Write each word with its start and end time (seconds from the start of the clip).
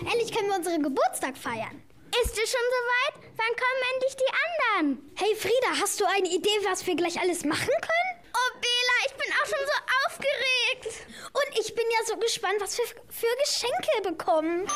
Endlich 0.00 0.32
können 0.32 0.48
wir 0.48 0.56
unseren 0.56 0.82
Geburtstag 0.82 1.36
feiern. 1.36 1.82
Ist 2.24 2.32
es 2.32 2.50
schon 2.50 2.60
soweit? 2.60 3.22
Wann 3.36 3.54
kommen 3.56 3.82
endlich 3.94 4.16
die 4.16 4.32
anderen? 4.46 5.12
Hey 5.14 5.36
Frieda, 5.36 5.80
hast 5.80 6.00
du 6.00 6.04
eine 6.06 6.28
Idee, 6.28 6.58
was 6.64 6.86
wir 6.86 6.96
gleich 6.96 7.20
alles 7.20 7.44
machen 7.44 7.68
können? 7.68 8.32
Oh 8.32 8.58
Bela, 8.60 8.96
ich 9.06 9.12
bin 9.12 9.32
auch 9.32 9.46
schon 9.46 9.66
so 9.66 9.76
aufgeregt. 10.06 11.06
Und 11.32 11.58
ich 11.58 11.74
bin 11.74 11.84
ja 11.90 12.06
so 12.06 12.16
gespannt, 12.16 12.60
was 12.60 12.78
wir 12.78 12.86
für 12.86 13.36
Geschenke 13.44 14.10
bekommen. 14.10 14.66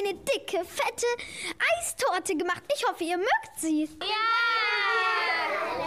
Eine 0.00 0.14
dicke, 0.14 0.64
fette 0.64 1.06
Eistorte 1.78 2.36
gemacht. 2.36 2.62
Ich 2.74 2.86
hoffe, 2.86 3.04
ihr 3.04 3.18
mögt 3.18 3.56
sie. 3.56 3.84
Ja! 4.00 4.40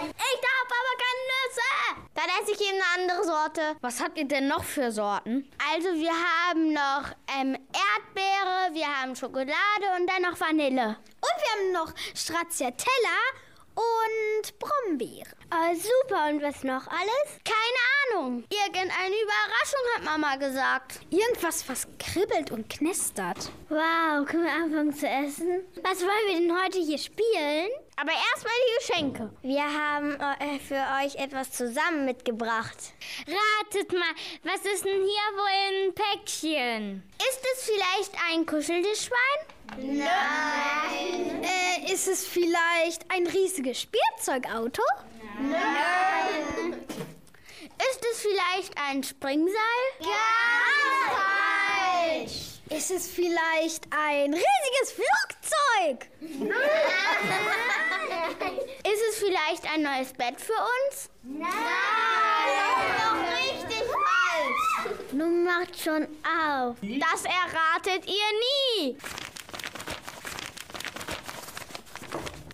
Ich 0.06 0.40
darf 0.42 0.68
aber 0.68 0.94
keine 1.04 1.24
Nüsse. 1.32 1.72
Dann 2.14 2.30
esse 2.42 2.52
ich 2.52 2.62
eben 2.62 2.80
eine 2.82 3.02
andere 3.02 3.24
Sorte. 3.24 3.76
Was 3.82 4.02
habt 4.02 4.18
ihr 4.18 4.28
denn 4.28 4.48
noch 4.48 4.64
für 4.64 4.92
Sorten? 4.92 5.50
Also 5.74 5.90
wir 5.94 6.12
haben 6.12 6.74
noch 6.74 7.16
ähm, 7.40 7.58
Erdbeere, 7.74 8.74
wir 8.74 8.88
haben 8.88 9.16
Schokolade 9.16 9.86
und 9.98 10.08
dann 10.10 10.22
noch 10.22 10.40
Vanille. 10.40 10.98
Und 11.22 11.42
wir 11.42 11.52
haben 11.52 11.72
noch 11.72 11.94
Stracciatella 12.14 13.20
und 13.76 14.60
Brombeere. 14.60 15.36
Oh, 15.52 15.76
super. 15.76 16.30
Und 16.30 16.42
was 16.42 16.64
noch 16.64 16.88
alles? 16.88 17.40
Keine 17.44 18.18
Ahnung. 18.22 18.44
Irgendeine 18.50 19.16
Überraschung 19.24 19.80
hat 19.96 20.04
Mama 20.04 20.36
gesagt. 20.36 21.00
Irgendwas, 21.10 21.68
was 21.68 21.88
kribbelt 22.00 22.52
und 22.52 22.70
knistert. 22.70 23.52
Wow, 23.70 24.26
können 24.26 24.46
wir 24.46 24.52
anfangen 24.52 24.94
zu 24.94 25.08
essen? 25.08 25.64
Was 25.84 26.02
wollen 26.02 26.28
wir 26.28 26.40
denn 26.40 26.64
heute 26.64 26.80
hier 26.80 26.98
spielen? 26.98 27.70
Aber 27.96 28.12
erstmal 28.12 28.54
die 28.58 28.88
Geschenke. 28.88 29.30
Wir 29.44 29.64
haben 29.64 30.16
äh, 30.20 30.60
für 30.60 30.82
euch 31.04 31.16
etwas 31.16 31.52
zusammen 31.52 32.06
mitgebracht. 32.06 32.78
Ratet 33.28 33.92
mal, 33.94 34.14
was 34.44 34.66
ist 34.74 34.86
denn 34.86 35.02
hier 35.02 35.28
wohl 35.36 35.88
ein 35.88 35.94
Päckchen? 35.94 37.04
Ist 37.20 37.46
es 37.54 37.70
vielleicht 37.70 38.12
ein 38.32 38.46
Kuscheltischschwein? 38.46 39.18
Nein. 39.78 41.44
Äh, 41.44 41.92
ist 41.94 42.08
es 42.08 42.26
vielleicht 42.26 43.10
ein 43.12 43.28
riesiges 43.28 43.82
Spielzeugauto? 43.82 44.82
Nein. 45.40 46.86
Ist 47.92 48.06
es 48.12 48.22
vielleicht 48.22 48.78
ein 48.78 49.04
Springseil? 49.04 49.54
Ganz 50.00 51.18
falsch. 51.18 52.54
Ist 52.70 52.92
es 52.92 53.08
vielleicht 53.08 53.86
ein 53.92 54.34
riesiges 54.34 54.92
Flugzeug? 54.94 56.08
Nein. 56.20 56.54
Ist 58.84 59.02
es 59.10 59.18
vielleicht 59.20 59.66
ein 59.72 59.82
neues 59.84 60.14
Bett 60.14 60.40
für 60.40 60.54
uns? 60.54 61.10
Nein. 61.24 61.50
Das 62.56 62.78
ist 62.86 63.00
doch 63.00 63.18
richtig 63.38 63.84
falsch. 63.90 65.14
Nun 65.14 65.44
macht 65.44 65.80
schon 65.80 66.04
auf. 66.04 66.78
Das 66.82 67.26
erratet 67.26 68.06
ihr 68.08 68.32
nie. 68.40 68.98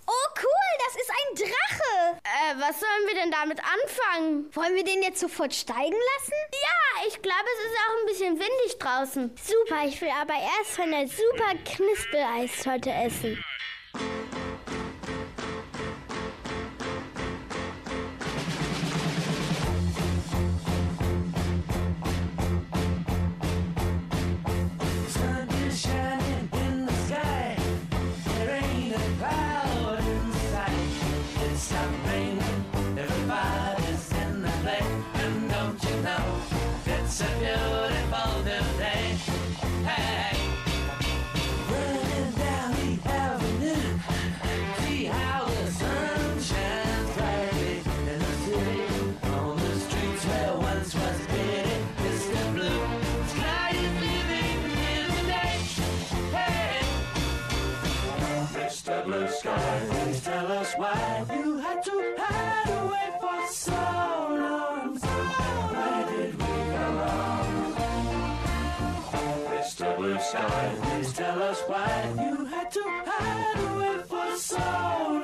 Oh, 0.06 0.28
cool, 0.42 0.70
das 0.86 0.94
ist 0.96 1.10
ein 1.10 1.34
Drache. 1.36 2.19
Äh, 2.30 2.54
was 2.60 2.78
sollen 2.78 3.06
wir 3.08 3.14
denn 3.14 3.32
damit 3.32 3.58
anfangen? 3.58 4.54
Wollen 4.54 4.76
wir 4.76 4.84
den 4.84 5.02
jetzt 5.02 5.18
sofort 5.18 5.52
steigen 5.52 5.80
lassen? 5.80 6.34
Ja, 6.52 7.08
ich 7.08 7.20
glaube, 7.20 7.44
es 7.58 7.64
ist 7.64 7.78
auch 7.80 8.00
ein 8.00 8.06
bisschen 8.06 8.38
windig 8.38 8.78
draußen. 8.78 9.34
Super, 9.42 9.84
ich 9.84 10.00
will 10.00 10.12
aber 10.20 10.34
erst 10.34 10.76
von 10.76 10.90
der 10.92 11.08
super 11.08 11.54
Knispel-Eistorte 11.64 12.90
essen. 12.92 13.44
To 72.70 72.82
hide 72.86 73.58
away 73.58 74.02
for 74.04 74.36
so 74.36 74.56
long. 74.58 75.19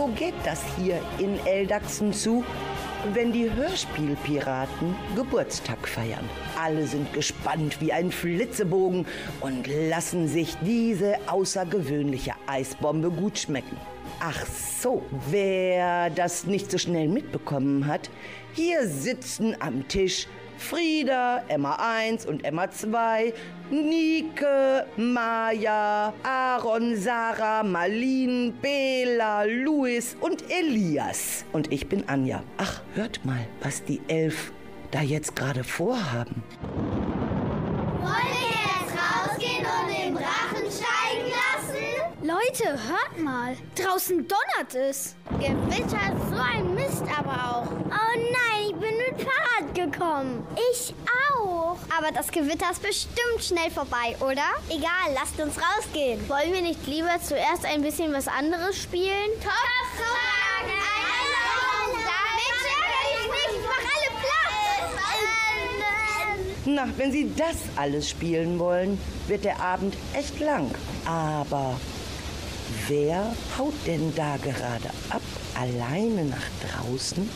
So 0.00 0.06
geht 0.16 0.32
das 0.44 0.62
hier 0.78 0.98
in 1.18 1.38
Eldachsen 1.44 2.14
zu, 2.14 2.42
wenn 3.12 3.32
die 3.32 3.52
Hörspielpiraten 3.52 4.96
Geburtstag 5.14 5.86
feiern. 5.86 6.24
Alle 6.58 6.86
sind 6.86 7.12
gespannt 7.12 7.82
wie 7.82 7.92
ein 7.92 8.10
Flitzebogen 8.10 9.04
und 9.42 9.66
lassen 9.90 10.26
sich 10.26 10.56
diese 10.62 11.16
außergewöhnliche 11.26 12.32
Eisbombe 12.46 13.10
gut 13.10 13.40
schmecken. 13.40 13.76
Ach 14.20 14.46
so, 14.80 15.02
wer 15.28 16.08
das 16.08 16.46
nicht 16.46 16.70
so 16.70 16.78
schnell 16.78 17.08
mitbekommen 17.08 17.86
hat, 17.86 18.08
hier 18.54 18.88
sitzen 18.88 19.54
am 19.60 19.86
Tisch 19.86 20.28
Frieda, 20.60 21.42
Emma 21.48 21.76
1 21.80 22.26
und 22.26 22.44
Emma 22.44 22.70
2, 22.70 23.32
Nike, 23.70 24.84
Maja, 24.96 26.12
Aaron, 26.22 26.96
Sarah, 26.96 27.62
Marlene, 27.62 28.52
Bela, 28.60 29.44
Luis 29.44 30.16
und 30.20 30.44
Elias. 30.50 31.46
Und 31.52 31.72
ich 31.72 31.88
bin 31.88 32.08
Anja. 32.08 32.44
Ach, 32.58 32.82
hört 32.94 33.24
mal, 33.24 33.46
was 33.62 33.84
die 33.84 34.00
Elf 34.06 34.52
da 34.90 35.00
jetzt 35.00 35.34
gerade 35.34 35.64
vorhaben. 35.64 36.44
Wollen 38.00 38.49
Leute, 42.30 42.78
hört 42.88 43.18
mal. 43.18 43.56
Draußen 43.74 44.28
donnert 44.28 44.74
es. 44.76 45.16
Gewitter, 45.40 46.14
so 46.30 46.36
ein 46.36 46.74
Mist 46.76 47.02
aber 47.18 47.32
auch. 47.32 47.66
Oh 47.72 48.14
nein, 48.14 48.66
ich 48.68 48.76
bin 48.76 48.96
mit 48.98 49.20
Fahrrad 49.20 49.74
gekommen. 49.74 50.46
Ich 50.70 50.94
auch. 51.34 51.76
Aber 51.98 52.12
das 52.14 52.30
Gewitter 52.30 52.70
ist 52.70 52.82
bestimmt 52.82 53.40
schnell 53.40 53.70
vorbei, 53.72 54.14
oder? 54.20 54.46
Egal, 54.68 55.12
lasst 55.12 55.40
uns 55.40 55.56
rausgehen. 55.56 56.28
Wollen 56.28 56.52
wir 56.52 56.62
nicht 56.62 56.86
lieber 56.86 57.20
zuerst 57.20 57.64
ein 57.64 57.82
bisschen 57.82 58.12
was 58.12 58.28
anderes 58.28 58.80
spielen? 58.80 59.30
Topfragen! 59.40 60.30
Na, 66.66 66.86
wenn 66.96 67.10
Sie 67.10 67.34
das 67.34 67.56
alles 67.74 68.08
spielen 68.08 68.60
wollen, 68.60 69.00
wird 69.26 69.44
der 69.44 69.58
Abend 69.58 69.96
echt 70.12 70.38
lang. 70.38 70.70
Aber 71.04 71.74
wer 72.88 73.34
haut 73.58 73.74
denn 73.86 74.12
da 74.14 74.36
gerade 74.36 74.90
ab? 75.10 75.22
Alleine 75.54 76.24
nach 76.24 76.48
draußen? 76.60 77.28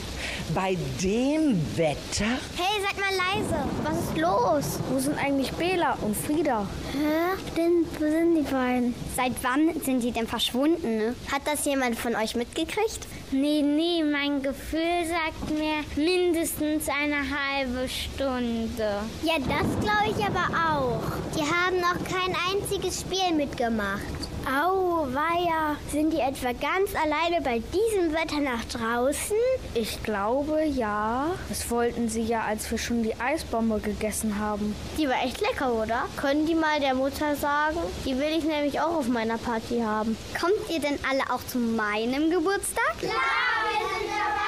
Bei 0.55 0.77
dem 1.03 1.61
Wetter? 1.77 2.39
Hey, 2.57 2.81
seid 2.83 2.99
mal 2.99 3.15
leise. 3.17 3.65
Was 3.83 3.99
ist 3.99 4.17
los? 4.17 4.81
Wo 4.91 4.99
sind 4.99 5.19
eigentlich 5.19 5.53
Bela 5.53 5.97
und 6.01 6.17
Frieda? 6.17 6.67
Hä? 6.93 7.37
Stimmt, 7.53 8.01
wo 8.01 8.05
sind 8.05 8.35
die 8.37 8.51
beiden? 8.51 8.95
Seit 9.17 9.33
wann 9.43 9.81
sind 9.83 10.03
die 10.03 10.13
denn 10.13 10.27
verschwunden? 10.27 10.97
Ne? 10.97 11.15
Hat 11.31 11.43
das 11.45 11.65
jemand 11.65 11.99
von 11.99 12.15
euch 12.15 12.35
mitgekriegt? 12.35 13.07
Nee, 13.31 13.63
nee, 13.63 14.03
mein 14.05 14.43
Gefühl 14.43 15.05
sagt 15.09 15.51
mir 15.51 15.83
mindestens 15.97 16.89
eine 16.89 17.17
halbe 17.17 17.89
Stunde. 17.89 19.01
Ja, 19.23 19.35
das 19.39 19.67
glaube 19.81 20.17
ich 20.17 20.25
aber 20.25 20.49
auch. 20.55 21.03
Die 21.37 21.43
haben 21.43 21.81
noch 21.81 22.05
kein 22.05 22.35
einziges 22.53 23.01
Spiel 23.01 23.35
mitgemacht. 23.37 24.01
Au, 24.46 25.06
weia. 25.12 25.76
Sind 25.91 26.12
die 26.12 26.20
etwa 26.20 26.52
ganz 26.52 26.94
alleine 26.94 27.41
bei 27.43 27.61
diesem 27.73 28.12
Wetter 28.12 28.41
nach 28.41 28.64
draußen? 28.67 29.37
Ich 29.75 30.02
glaube, 30.02 30.64
ja. 30.64 31.31
Das 31.49 31.70
wollten 31.70 32.08
sie 32.08 32.23
ja, 32.23 32.43
als 32.43 32.70
wir 32.70 32.79
schon 32.79 33.02
die 33.02 33.19
Eisbombe 33.19 33.81
gegessen 33.81 34.38
haben. 34.38 34.76
Die 34.99 35.08
war 35.08 35.23
echt 35.25 35.41
lecker, 35.41 35.73
oder? 35.73 36.05
Können 36.17 36.46
die 36.46 36.55
mal 36.55 36.79
der 36.79 36.94
Mutter 36.94 37.35
sagen? 37.37 37.79
Die 38.05 38.19
will 38.19 38.37
ich 38.37 38.44
nämlich 38.44 38.81
auch 38.81 38.96
auf 38.96 39.08
meiner 39.08 39.38
Party 39.38 39.81
haben. 39.81 40.17
Kommt 40.38 40.70
ihr 40.70 40.81
denn 40.81 40.99
alle 41.08 41.23
auch 41.32 41.44
zu 41.47 41.58
meinem 41.58 42.31
Geburtstag? 42.31 42.97
Ja, 43.00 43.08
wir 43.08 43.88
sind 43.88 44.11
dabei! 44.11 44.44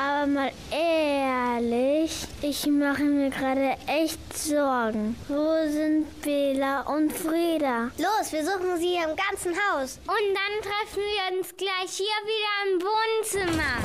Aber 0.00 0.26
mal 0.26 0.50
ehrlich, 0.70 2.26
ich 2.40 2.66
mache 2.66 3.02
mir 3.02 3.28
gerade 3.28 3.76
echt 3.86 4.18
Sorgen. 4.34 5.14
Wo 5.28 5.70
sind 5.70 6.22
Bela 6.22 6.80
und 6.82 7.12
Frieda? 7.12 7.90
Los, 7.98 8.32
wir 8.32 8.42
suchen 8.42 8.78
sie 8.78 8.94
im 8.94 9.14
ganzen 9.14 9.52
Haus. 9.52 10.00
Und 10.06 10.34
dann 10.34 10.62
treffen 10.62 11.02
wir 11.02 11.38
uns 11.38 11.54
gleich 11.54 11.90
hier 11.90 12.06
wieder 12.24 12.56
im 12.64 12.80
Wohnzimmer. 12.80 13.76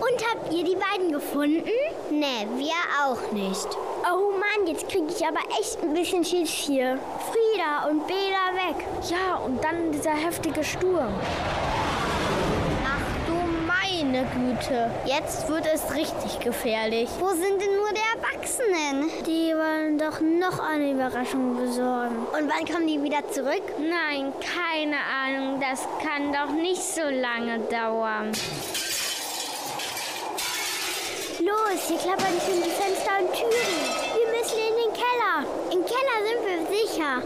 Und 0.00 0.30
habt 0.30 0.52
ihr 0.52 0.64
die 0.64 0.76
beiden 0.76 1.12
gefunden? 1.12 1.64
Nee, 2.10 2.46
wir 2.58 2.74
auch 3.06 3.32
nicht. 3.32 3.68
Oh 4.04 4.32
Mann, 4.32 4.66
jetzt 4.66 4.88
kriege 4.88 5.06
ich 5.08 5.24
aber 5.24 5.38
echt 5.60 5.80
ein 5.80 5.94
bisschen 5.94 6.24
Schiss 6.24 6.50
hier. 6.50 6.98
Frieda 7.30 7.88
und 7.88 8.04
Bela 8.08 8.50
weg. 8.52 8.84
Ja, 9.08 9.36
und 9.36 9.62
dann 9.62 9.92
dieser 9.92 10.14
heftige 10.14 10.64
Sturm. 10.64 11.14
Ach 12.84 13.28
du 13.28 13.34
meine 13.64 14.24
Güte. 14.24 14.90
Jetzt 15.04 15.48
wird 15.48 15.66
es 15.72 15.94
richtig 15.94 16.40
gefährlich. 16.40 17.08
Wo 17.20 17.28
sind 17.28 17.60
denn 17.60 17.76
nur 17.76 17.90
die 17.92 18.18
Erwachsenen? 18.18 19.24
Die 19.24 19.54
wollen 19.54 19.98
doch 19.98 20.20
noch 20.20 20.58
eine 20.58 20.90
Überraschung 20.90 21.56
besorgen. 21.56 22.26
Und 22.36 22.50
wann 22.50 22.66
kommen 22.66 22.88
die 22.88 23.00
wieder 23.00 23.28
zurück? 23.30 23.62
Nein, 23.78 24.32
keine 24.40 24.96
Ahnung, 24.96 25.60
das 25.60 25.86
kann 26.04 26.32
doch 26.32 26.52
nicht 26.52 26.82
so 26.82 27.02
lange 27.02 27.60
dauern. 27.70 28.32
Los, 31.44 31.88
hier 31.88 31.98
klappern 31.98 32.40
schon 32.46 32.62
die 32.62 32.70
Fenster 32.70 33.18
und 33.18 33.32
Türen. 33.32 33.50
Wir 34.14 34.28
müssen 34.30 34.58
in 34.58 34.76
den 34.76 34.92
Keller. 34.92 35.44
Im 35.72 35.84
Keller 35.84 36.18
sind 36.22 36.40
wir 36.46 36.60
sicher. 36.78 37.22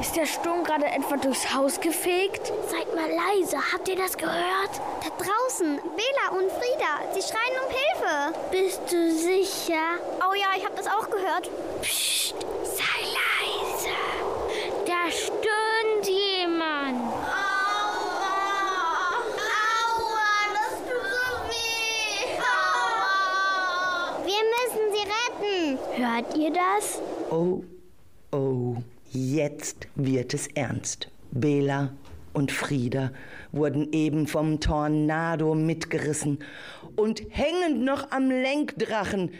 Ist 0.00 0.16
der 0.16 0.24
Sturm 0.26 0.64
gerade 0.64 0.86
etwa 0.86 1.16
durchs 1.18 1.52
Haus 1.52 1.80
gefegt? 1.80 2.50
Seid 2.70 2.94
mal 2.94 3.10
leise, 3.10 3.58
habt 3.72 3.88
ihr 3.88 3.96
das 3.96 4.16
gehört? 4.16 4.80
Da 5.02 5.10
draußen, 5.22 5.78
Bela 5.94 6.30
und 6.38 6.50
Frieda, 6.50 7.12
sie 7.12 7.20
schreien 7.20 7.58
um 7.66 7.70
Hilfe. 7.70 8.32
Bist 8.50 8.80
du 8.90 9.10
sicher? 9.12 9.98
Oh 10.20 10.34
ja, 10.34 10.56
ich 10.56 10.64
habe 10.64 10.76
das 10.76 10.86
auch 10.86 11.10
gehört. 11.10 11.50
Psst, 11.82 12.36
sei 12.64 13.02
leise. 13.18 13.90
Da 14.86 15.10
stöhnt 15.10 16.06
jemand. 16.06 17.12
Wir 24.24 24.42
müssen 24.44 24.92
sie 24.92 25.02
retten. 25.02 25.78
Hört 26.02 26.36
ihr 26.36 26.50
das? 26.50 27.00
Oh, 27.30 27.62
oh, 28.32 28.74
jetzt 29.12 29.86
wird 29.94 30.34
es 30.34 30.48
ernst. 30.48 31.08
Bela 31.30 31.92
und 32.32 32.50
Frieda 32.50 33.12
wurden 33.52 33.92
eben 33.92 34.26
vom 34.26 34.58
Tornado 34.58 35.54
mitgerissen 35.54 36.40
und 36.96 37.22
hängen 37.30 37.84
noch 37.84 38.10
am 38.10 38.30
Lenkdrachen, 38.30 39.30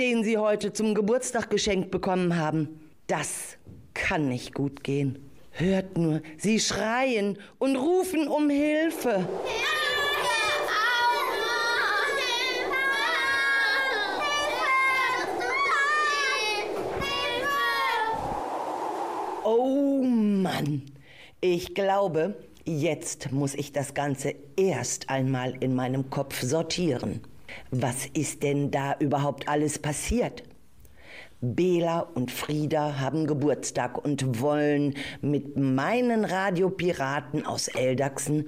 den 0.00 0.24
sie 0.24 0.38
heute 0.38 0.72
zum 0.72 0.96
Geburtstag 0.96 1.50
geschenkt 1.50 1.92
bekommen 1.92 2.34
haben. 2.34 2.80
Das 3.06 3.56
kann 3.94 4.28
nicht 4.28 4.54
gut 4.54 4.82
gehen. 4.82 5.30
Hört 5.52 5.96
nur, 5.96 6.20
sie 6.36 6.58
schreien 6.58 7.38
und 7.58 7.76
rufen 7.76 8.26
um 8.26 8.50
Hilfe. 8.50 9.24
Oh 9.24 9.77
Mann, 20.58 20.82
ich 21.40 21.74
glaube, 21.74 22.34
jetzt 22.64 23.30
muss 23.30 23.54
ich 23.54 23.72
das 23.72 23.94
Ganze 23.94 24.34
erst 24.56 25.08
einmal 25.08 25.54
in 25.60 25.74
meinem 25.76 26.10
Kopf 26.10 26.42
sortieren. 26.42 27.20
Was 27.70 28.06
ist 28.06 28.42
denn 28.42 28.72
da 28.72 28.96
überhaupt 28.98 29.48
alles 29.48 29.78
passiert? 29.78 30.42
Bela 31.40 32.00
und 32.00 32.32
Frieda 32.32 32.98
haben 32.98 33.28
Geburtstag 33.28 34.04
und 34.04 34.40
wollen 34.40 34.94
mit 35.20 35.56
meinen 35.56 36.24
Radiopiraten 36.24 37.46
aus 37.46 37.68
Eldachsen 37.68 38.46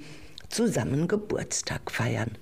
zusammen 0.49 1.07
Geburtstag 1.07 1.93
feiern. 1.93 2.33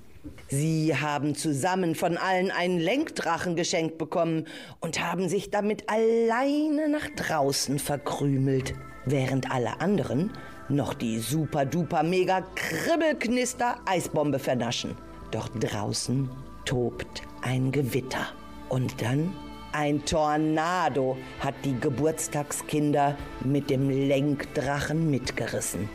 Sie 0.48 0.96
haben 0.96 1.34
zusammen 1.34 1.94
von 1.94 2.16
allen 2.16 2.50
einen 2.50 2.78
Lenkdrachen 2.78 3.54
geschenkt 3.54 3.98
bekommen 3.98 4.46
und 4.80 5.02
haben 5.02 5.28
sich 5.28 5.50
damit 5.50 5.90
alleine 5.90 6.88
nach 6.88 7.08
draußen 7.10 7.78
verkrümelt, 7.78 8.72
während 9.10 9.50
alle 9.50 9.80
anderen 9.80 10.30
noch 10.68 10.94
die 10.94 11.18
super 11.18 11.64
duper 11.64 12.02
mega 12.02 12.42
Kribbelknister 12.54 13.76
Eisbombe 13.86 14.38
vernaschen. 14.38 14.96
Doch 15.30 15.48
draußen 15.48 16.28
tobt 16.64 17.22
ein 17.42 17.72
Gewitter. 17.72 18.26
Und 18.68 19.00
dann 19.00 19.32
ein 19.72 20.04
Tornado 20.04 21.16
hat 21.40 21.54
die 21.64 21.78
Geburtstagskinder 21.78 23.16
mit 23.44 23.70
dem 23.70 23.88
Lenkdrachen 23.88 25.10
mitgerissen. 25.10 25.88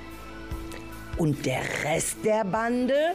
Und 1.18 1.46
der 1.46 1.62
Rest 1.84 2.18
der 2.24 2.44
Bande? 2.44 3.14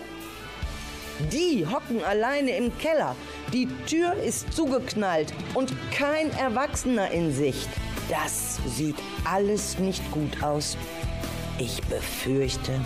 Die 1.32 1.66
hocken 1.66 2.02
alleine 2.04 2.56
im 2.56 2.76
Keller. 2.78 3.16
Die 3.52 3.68
Tür 3.86 4.14
ist 4.14 4.52
zugeknallt 4.52 5.34
und 5.54 5.72
kein 5.90 6.30
Erwachsener 6.38 7.10
in 7.10 7.34
Sicht. 7.34 7.68
Das 8.08 8.58
sieht 8.66 8.96
alles 9.24 9.78
nicht 9.78 10.02
gut 10.12 10.42
aus. 10.42 10.76
Ich 11.58 11.82
befürchte, 11.82 12.80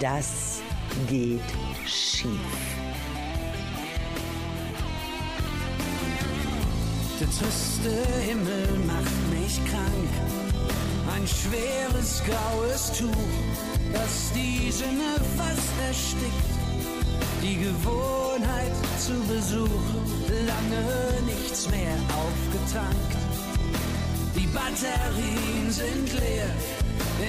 das 0.00 0.62
geht 1.08 1.40
schief. 1.86 2.30
Der 7.20 7.28
triste 7.28 7.90
Himmel 8.22 8.66
macht 8.86 9.30
mich 9.30 9.60
krank. 9.70 10.10
Ein 11.14 11.26
schweres 11.28 12.22
graues 12.24 12.98
Tuch, 12.98 13.92
das 13.92 14.32
die 14.34 14.72
Sinne 14.72 15.16
fast 15.36 15.68
erstickt. 15.86 16.69
Die 17.42 17.56
Gewohnheit 17.56 18.76
zu 18.98 19.14
Besuch, 19.32 19.84
lange 20.50 21.22
nichts 21.26 21.68
mehr 21.70 21.96
aufgetankt. 22.24 23.16
Die 24.36 24.46
Batterien 24.46 25.70
sind 25.70 26.12
leer, 26.20 26.50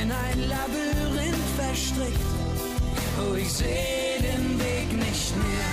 in 0.01 0.11
ein 0.11 0.39
Labyrinth 0.49 1.49
verstrickt. 1.57 2.31
Oh, 3.19 3.35
ich 3.35 3.51
sehe 3.51 4.19
den 4.21 4.59
Weg 4.59 4.89
nicht 4.93 5.35
mehr. 5.37 5.71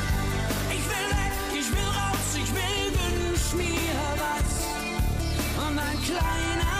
Ich 0.71 0.85
will 0.93 1.09
weg, 1.21 1.35
ich 1.61 1.71
will 1.71 1.91
raus, 2.01 2.29
ich 2.35 2.51
will 2.59 2.85
wünsch 3.01 3.55
mir 3.55 3.99
was. 4.25 4.51
Und 5.67 5.79
ein 5.79 5.99
kleiner 6.03 6.78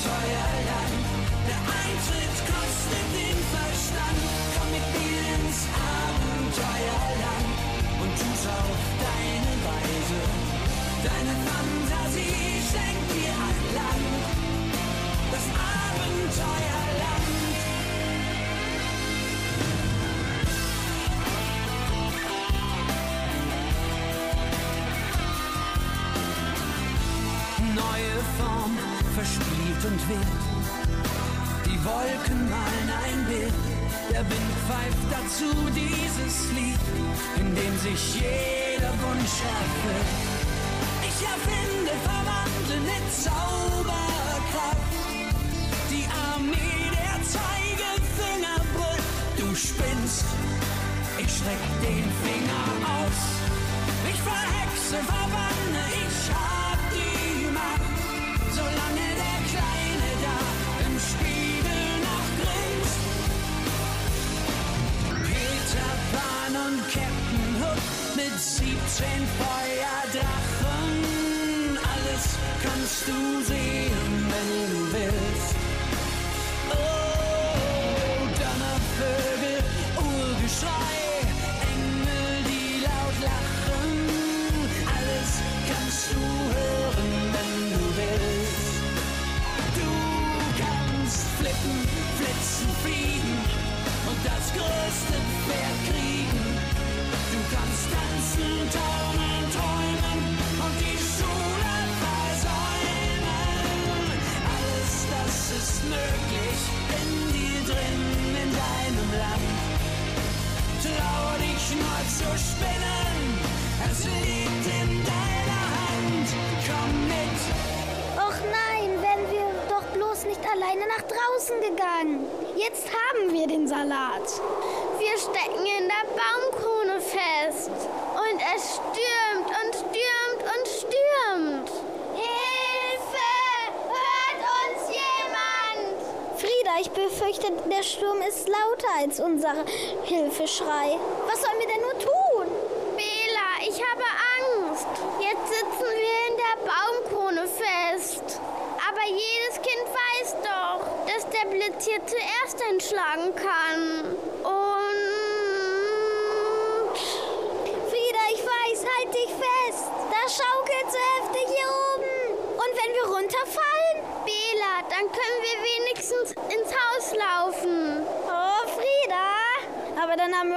Der 0.00 1.58
Eintritt 1.58 2.38
kostet 2.46 3.08
den 3.18 3.34
Verstand. 3.50 4.22
Komm 4.54 4.70
mit 4.70 4.86
mir 4.94 5.26
ins 5.34 5.66
Abenteuerland 5.74 7.50
und 8.02 8.12
tu's 8.14 8.44
auf 8.46 8.78
deine 9.02 9.54
Weise. 9.66 10.22
Deine 11.02 11.34
Fantasie 11.42 12.62
schenkt 12.70 13.10
dir 13.10 13.34
ein 13.34 13.58
Land, 13.74 14.22
das 15.32 15.46
Abenteuerland. 15.50 17.57
Verspielt 29.28 29.84
und 29.84 30.08
wild. 30.08 30.42
Die 31.66 31.78
Wolken 31.84 32.48
malen 32.48 32.88
ein 33.04 33.26
Bild, 33.26 33.54
der 34.10 34.20
Wind 34.20 34.52
pfeift 34.66 35.06
dazu 35.10 35.50
dieses 35.70 36.52
Lied, 36.52 36.84
in 37.40 37.54
dem 37.54 37.78
sich 37.78 38.14
jeder 38.14 38.92
Wunsch 39.04 39.36
erfüllt. 39.60 40.10
Ich 41.08 41.18
erfinde, 41.34 41.92
verwandle 42.10 42.78
mit 42.90 43.04
Zauberkraft 43.24 44.92
die 45.90 46.06
Armee 46.32 46.90
der 46.92 47.16
Zeigefinger 47.34 48.58
brüllt. 48.74 49.08
Du 49.36 49.54
spinnst, 49.54 50.24
ich 51.18 51.30
streck 51.30 51.62
den 51.82 52.04
Finger 52.22 52.88
aus. 52.92 52.97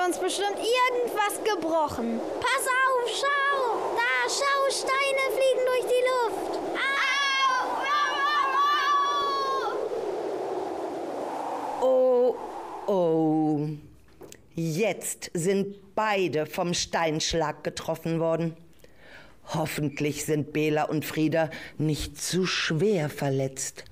Wir 0.02 0.08
uns 0.08 0.18
bestimmt 0.18 0.58
irgendwas 0.58 1.44
gebrochen. 1.44 2.20
Pass 2.40 2.66
auf, 2.68 3.08
schau. 3.08 3.94
Da, 3.96 4.28
schau, 4.28 4.70
Steine 4.72 5.32
fliegen 5.32 5.66
durch 5.66 5.86
die 5.86 6.04
Luft. 6.10 6.54
Au! 6.76 7.62
Au, 7.86 8.14
au, 11.82 11.86
au! 11.86 12.36
Oh, 12.88 12.92
oh. 12.92 13.70
Jetzt 14.56 15.30
sind 15.34 15.96
beide 15.96 16.46
vom 16.46 16.74
Steinschlag 16.74 17.64
getroffen 17.64 18.20
worden. 18.20 18.58
Hoffentlich 19.54 20.26
sind 20.26 20.54
Bela 20.54 20.84
und 20.86 21.06
Frieda 21.06 21.50
nicht 21.78 22.20
zu 22.22 22.46
schwer 22.48 23.10
verletzt. 23.10 23.84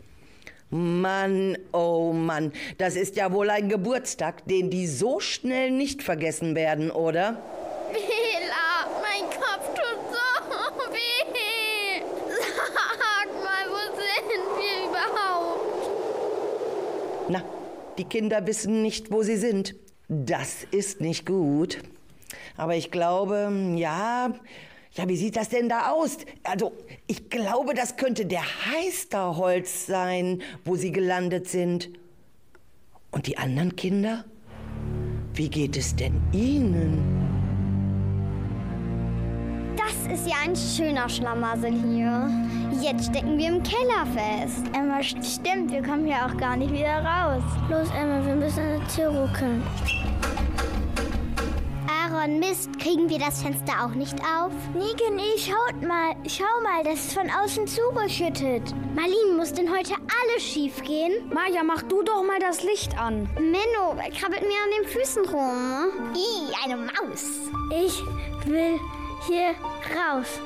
Mann, 0.72 1.58
oh 1.72 2.14
Mann, 2.14 2.54
das 2.78 2.96
ist 2.96 3.16
ja 3.16 3.32
wohl 3.32 3.50
ein 3.50 3.70
Geburtstag, 3.70 4.46
den 4.46 4.70
die 4.70 4.86
so 4.86 5.20
schnell 5.20 5.72
nicht 5.72 6.04
vergessen 6.04 6.54
werden, 6.56 6.92
oder? 6.92 7.42
Bela, 7.92 8.86
mein 9.02 9.28
Kopf 9.32 9.68
tut 9.70 9.98
so 10.12 10.94
weh. 10.94 12.04
Sag 12.28 13.34
mal, 13.44 13.66
wo 13.68 13.82
sind 13.96 14.46
wir 14.60 14.90
überhaupt? 14.90 15.90
Na, 17.30 17.44
die 17.98 18.04
Kinder 18.04 18.46
wissen 18.46 18.84
nicht, 18.84 19.12
wo 19.12 19.24
sie 19.24 19.38
sind. 19.38 19.74
Das 20.08 20.68
ist 20.70 21.02
nicht 21.02 21.26
gut. 21.26 21.80
Aber 22.58 22.76
ich 22.76 22.92
glaube, 22.92 23.52
ja, 23.76 24.34
Ja, 25.00 25.08
wie 25.08 25.16
sieht 25.16 25.38
das 25.38 25.48
denn 25.48 25.70
da 25.70 25.92
aus? 25.92 26.18
Also, 26.44 26.74
ich 27.08 27.30
glaube, 27.30 27.74
das 27.74 27.96
könnte 27.96 28.26
der 28.26 28.44
Heisterholz 28.44 29.86
sein, 29.86 30.42
wo 30.66 30.76
sie 30.76 30.92
gelandet 30.92 31.48
sind. 31.48 31.90
Und 33.10 33.26
die 33.26 33.38
anderen 33.38 33.78
Kinder? 33.78 34.26
Wie 35.34 35.48
geht 35.48 35.78
es 35.78 35.96
denn 35.96 36.22
ihnen? 36.34 37.00
Das 39.78 40.20
ist 40.20 40.28
ja 40.28 40.36
ein 40.44 40.54
schöner 40.54 41.08
Schlamassel 41.08 41.72
hier. 41.72 42.30
Jetzt 42.82 43.06
stecken 43.06 43.38
wir 43.38 43.48
im 43.48 43.64
Keller 43.64 44.06
fest. 44.06 44.66
Emma, 44.74 45.02
stimmt, 45.02 45.72
wir 45.72 45.82
kommen 45.82 46.08
hier 46.08 46.26
auch 46.26 46.36
gar 46.36 46.58
nicht 46.58 46.74
wieder 46.74 47.02
raus. 47.06 47.44
Los, 47.70 47.88
Emma, 47.98 48.26
wir 48.26 48.36
müssen 48.36 48.60
an 48.60 48.82
der 48.82 48.88
Tür 48.90 49.08
ruckeln. 49.18 49.64
Aaron, 52.10 52.40
Mist, 52.40 52.80
kriegen 52.80 53.10
wir 53.10 53.20
das 53.20 53.42
Fenster 53.42 53.86
auch 53.86 53.94
nicht 53.94 54.16
auf? 54.22 54.52
Und 54.74 55.20
ich, 55.36 55.46
schaut 55.46 55.82
mal, 55.82 56.16
schau 56.28 56.44
mal, 56.64 56.84
das 56.84 57.06
ist 57.06 57.14
von 57.14 57.30
außen 57.30 57.68
zugeschüttet. 57.68 58.64
Marlene, 58.96 59.36
muss 59.38 59.54
denn 59.54 59.70
heute 59.70 59.94
alles 59.94 60.44
schief 60.44 60.82
gehen? 60.84 61.30
Maja, 61.32 61.64
mach 61.64 61.84
du 61.84 62.02
doch 62.04 62.24
mal 62.24 62.40
das 62.40 62.64
Licht 62.64 62.98
an. 62.98 63.30
Menno, 63.36 63.96
krabbelt 64.18 64.42
mir 64.42 64.60
an 64.64 64.82
den 64.82 64.88
Füßen 64.88 65.26
rum. 65.26 66.14
Ih, 66.16 66.54
eine 66.64 66.78
Maus. 66.78 67.26
Ich 67.72 68.04
will 68.46 68.80
hier 69.28 69.54
raus. 69.96 70.40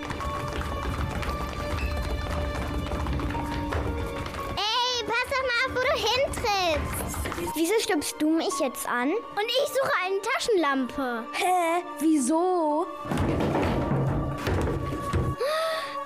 Wieso 7.55 7.74
stupst 7.79 8.15
du 8.19 8.29
mich 8.29 8.60
jetzt 8.60 8.88
an? 8.89 9.10
Und 9.12 9.45
ich 9.45 9.67
suche 9.67 9.91
eine 10.03 10.19
Taschenlampe. 10.22 11.24
Hä? 11.33 11.83
Wieso? 12.00 12.88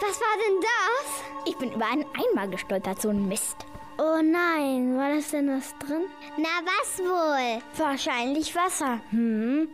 Was 0.01 0.19
war 0.19 0.37
denn 0.45 0.59
das? 0.61 1.23
Ich 1.45 1.57
bin 1.57 1.71
über 1.71 1.85
einen 1.85 2.05
Eimer 2.15 2.47
gestolpert, 2.47 3.01
so 3.01 3.09
ein 3.09 3.27
Mist. 3.29 3.65
Oh 3.97 4.21
nein, 4.21 4.97
war 4.97 5.15
das 5.15 5.31
denn 5.31 5.49
was 5.49 5.73
drin? 5.79 6.07
Na, 6.35 6.49
was 6.65 6.99
wohl? 6.99 7.61
Wahrscheinlich 7.77 8.53
Wasser. 8.53 8.99
Nee, 9.11 9.67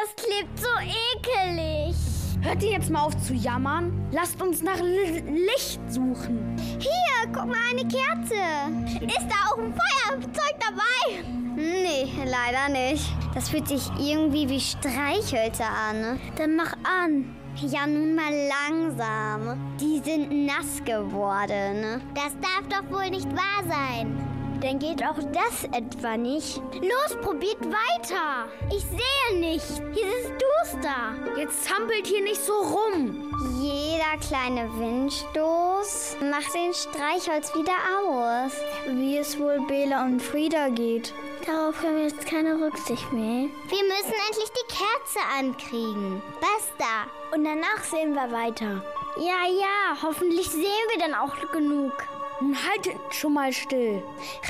das 0.00 0.24
klebt 0.24 0.58
so 0.58 0.68
ekelig. 0.78 1.94
Hört 2.42 2.62
ihr 2.62 2.70
jetzt 2.70 2.88
mal 2.88 3.02
auf 3.02 3.16
zu 3.18 3.34
jammern? 3.34 3.92
Lasst 4.12 4.40
uns 4.40 4.62
nach 4.62 4.78
L 4.78 5.22
Licht 5.26 5.80
suchen. 5.88 6.56
Hier, 6.78 7.32
guck 7.32 7.46
mal, 7.46 7.56
eine 7.70 7.82
Kerze. 7.82 9.04
Ist 9.04 9.28
da 9.28 9.50
auch 9.52 9.58
ein 9.58 9.74
Feuerzeug 9.74 10.54
dabei? 10.58 11.22
Nee, 11.54 12.10
leider 12.24 12.72
nicht. 12.72 13.04
Das 13.34 13.50
fühlt 13.50 13.68
sich 13.68 13.82
irgendwie 13.98 14.48
wie 14.48 14.60
Streichhölzer 14.60 15.68
an. 15.68 16.18
Dann 16.36 16.56
mach 16.56 16.72
an. 16.82 17.36
Ja, 17.56 17.86
nun 17.86 18.14
mal 18.14 18.32
langsam. 18.32 19.76
Die 19.78 20.00
sind 20.02 20.46
nass 20.46 20.82
geworden. 20.84 22.00
Das 22.14 22.34
darf 22.40 22.66
doch 22.70 22.90
wohl 22.90 23.10
nicht 23.10 23.30
wahr 23.32 23.62
sein. 23.68 24.39
Dann 24.60 24.78
geht 24.78 25.02
auch 25.02 25.16
das 25.32 25.64
etwa 25.72 26.16
nicht. 26.16 26.60
Los, 26.74 27.16
probiert 27.22 27.60
weiter. 27.64 28.46
Ich 28.68 28.84
sehe 28.84 29.38
nicht. 29.38 29.64
Hier 29.94 30.06
ist 30.06 30.26
es 30.26 30.72
duster. 30.72 31.14
Jetzt 31.36 31.64
zampelt 31.64 32.06
hier 32.06 32.22
nicht 32.22 32.44
so 32.44 32.52
rum. 32.52 33.32
Jeder 33.58 34.18
kleine 34.20 34.68
Windstoß 34.78 36.16
macht 36.30 36.54
den 36.54 36.74
Streichholz 36.74 37.54
wieder 37.54 37.72
aus. 38.04 38.52
Wie 38.86 39.16
es 39.16 39.38
wohl 39.38 39.64
Bela 39.66 40.04
und 40.04 40.20
Frieda 40.20 40.68
geht. 40.68 41.14
Darauf 41.46 41.82
haben 41.82 41.96
wir 41.96 42.04
jetzt 42.04 42.26
keine 42.26 42.60
Rücksicht 42.60 43.10
mehr. 43.12 43.48
Wir 43.68 43.82
müssen 43.84 44.14
endlich 44.28 44.50
die 44.50 44.74
Kerze 44.74 45.20
ankriegen. 45.38 46.22
Basta. 46.40 47.06
Und 47.34 47.44
danach 47.44 47.82
sehen 47.82 48.14
wir 48.14 48.30
weiter. 48.30 48.82
Ja, 49.16 49.46
ja, 49.48 50.02
hoffentlich 50.02 50.50
sehen 50.50 50.86
wir 50.92 50.98
dann 50.98 51.14
auch 51.14 51.34
genug. 51.50 51.92
Nun 52.40 52.56
haltet 52.56 52.96
schon 53.10 53.34
mal 53.34 53.52
still. 53.52 54.02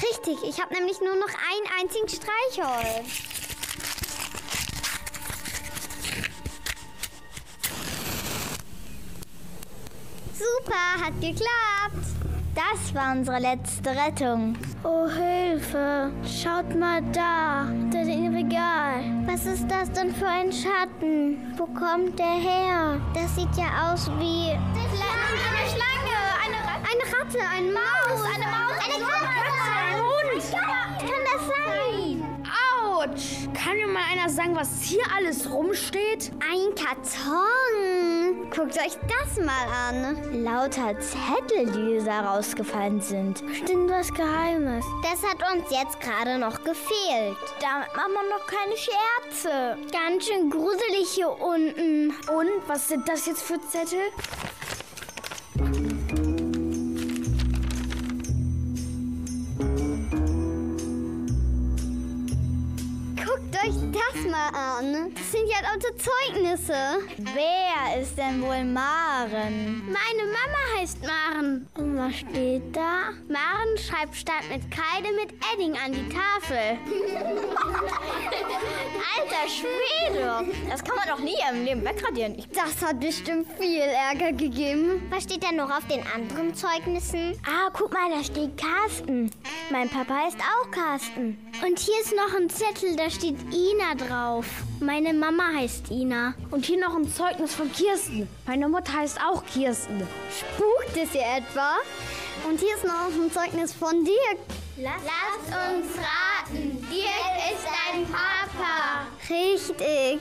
Richtig, 0.02 0.38
ich 0.48 0.60
habe 0.60 0.74
nämlich 0.74 1.00
nur 1.00 1.16
noch 1.16 1.26
einen 1.26 1.80
einzigen 1.80 2.08
Streichholz. 2.08 3.22
Super, 10.32 11.04
hat 11.04 11.20
geklappt. 11.20 12.10
Das 12.54 12.94
war 12.94 13.12
unsere 13.12 13.40
letzte 13.40 13.90
Rettung. 13.90 14.56
Oh, 14.84 15.08
Hilfe. 15.08 16.12
Schaut 16.24 16.74
mal 16.76 17.02
da, 17.12 17.62
unter 17.70 18.04
dem 18.04 18.34
Regal. 18.34 19.02
Was 19.26 19.46
ist 19.46 19.66
das 19.68 19.90
denn 19.92 20.14
für 20.14 20.28
ein 20.28 20.52
Schatten? 20.52 21.54
Wo 21.56 21.66
kommt 21.66 22.18
der 22.18 22.26
her? 22.26 23.00
Das 23.14 23.34
sieht 23.34 23.56
ja 23.56 23.92
aus 23.92 24.10
wie... 24.18 24.56
Ratte, 27.30 27.48
ein 27.48 27.72
Maus, 27.72 28.22
eine 28.34 28.46
Maus, 28.46 28.72
eine 28.84 29.04
Katze, 29.04 29.28
ein 29.78 30.00
Hund. 30.00 30.42
Kann 30.98 31.22
das 31.32 31.42
sein? 31.46 32.44
Autsch! 32.82 33.48
Kann 33.54 33.76
mir 33.76 33.86
mal 33.86 34.02
einer 34.10 34.28
sagen, 34.28 34.56
was 34.56 34.82
hier 34.82 35.02
alles 35.16 35.48
rumsteht? 35.50 36.32
Ein 36.40 36.74
Karton. 36.74 38.50
Guckt 38.50 38.76
euch 38.78 38.98
das 39.06 39.44
mal 39.44 39.68
an. 39.88 40.42
Lauter 40.42 40.98
Zettel, 40.98 41.70
die 41.70 42.04
da 42.04 42.32
rausgefallen 42.32 43.00
sind. 43.00 43.46
Bestimmt 43.46 43.90
was 43.90 44.12
Geheimes. 44.12 44.84
Das 45.02 45.22
hat 45.22 45.38
uns 45.54 45.70
jetzt 45.70 46.00
gerade 46.00 46.36
noch 46.38 46.64
gefehlt. 46.64 47.36
Damit 47.60 47.94
machen 47.94 48.12
wir 48.12 48.38
noch 48.38 48.46
keine 48.46 48.76
Scherze. 48.76 49.78
Ganz 49.92 50.26
schön 50.26 50.50
gruselig 50.50 51.10
hier 51.14 51.30
unten. 51.30 52.08
Und 52.08 52.50
was 52.66 52.88
sind 52.88 53.08
das 53.08 53.26
jetzt 53.26 53.42
für 53.42 53.60
Zettel? 53.60 54.00
An. 64.60 65.14
Das 65.14 65.32
sind 65.32 65.48
ja 65.48 65.56
lauter 65.62 65.96
Zeugnisse. 65.96 66.98
Wer 67.34 68.00
ist 68.00 68.16
denn 68.16 68.42
wohl 68.42 68.64
Maren? 68.64 69.82
Meine 69.86 70.24
Mama 70.26 70.78
heißt 70.78 70.98
Maren. 71.02 71.66
Und 71.76 71.96
was 71.96 72.16
steht 72.16 72.74
da? 72.74 73.10
Maren 73.28 73.78
schreibt 73.78 74.16
statt 74.16 74.44
mit 74.50 74.62
Kreide 74.70 75.08
mit 75.14 75.32
Edding 75.52 75.76
an 75.76 75.92
die 75.92 76.08
Tafel. 76.08 76.78
Alter 79.16 79.48
Schwede! 79.48 80.52
Das 80.68 80.82
kann 80.84 80.96
man 80.96 81.08
doch 81.08 81.20
nie 81.20 81.36
im 81.50 81.64
Leben 81.64 81.84
wegradieren. 81.84 82.38
Ich 82.38 82.48
Das 82.48 82.82
hat 82.86 83.00
bestimmt 83.00 83.46
viel 83.58 83.80
Ärger 83.80 84.32
gegeben. 84.32 85.02
Was 85.10 85.24
steht 85.24 85.42
denn 85.42 85.56
noch 85.56 85.70
auf 85.70 85.86
den 85.86 86.04
anderen 86.14 86.54
Zeugnissen? 86.54 87.38
Ah, 87.46 87.70
guck 87.72 87.92
mal, 87.92 88.10
da 88.10 88.22
steht 88.22 88.56
Carsten. 88.56 89.30
Mein 89.70 89.88
Papa 89.88 90.28
ist 90.28 90.38
auch 90.38 90.70
Carsten. 90.70 91.38
Und 91.64 91.78
hier 91.78 92.00
ist 92.00 92.14
noch 92.14 92.34
ein 92.38 92.48
Zettel, 92.50 92.96
da 92.96 93.10
steht 93.10 93.36
Ina 93.52 93.94
drauf. 93.94 94.46
Meine 94.80 95.12
Mama 95.12 95.44
heißt 95.56 95.90
Ina. 95.90 96.34
Und 96.50 96.64
hier 96.64 96.80
noch 96.80 96.96
ein 96.96 97.12
Zeugnis 97.12 97.54
von 97.54 97.70
Kirsten. 97.72 98.28
Meine 98.46 98.68
Mutter 98.68 98.92
heißt 98.92 99.18
auch 99.20 99.44
Kirsten. 99.44 100.06
Spukt 100.30 100.96
es 100.96 101.12
hier 101.12 101.22
etwa? 101.22 101.76
Und 102.48 102.58
hier 102.58 102.74
ist 102.74 102.84
noch 102.84 103.06
ein 103.06 103.32
Zeugnis 103.32 103.72
von 103.72 104.04
Dirk. 104.04 104.38
Lasst 104.76 105.46
uns 105.46 105.86
raten, 105.98 106.86
Dirk 106.90 107.52
ist 107.52 107.66
dein 107.66 108.06
Papa. 108.06 109.06
Richtig. 109.28 110.20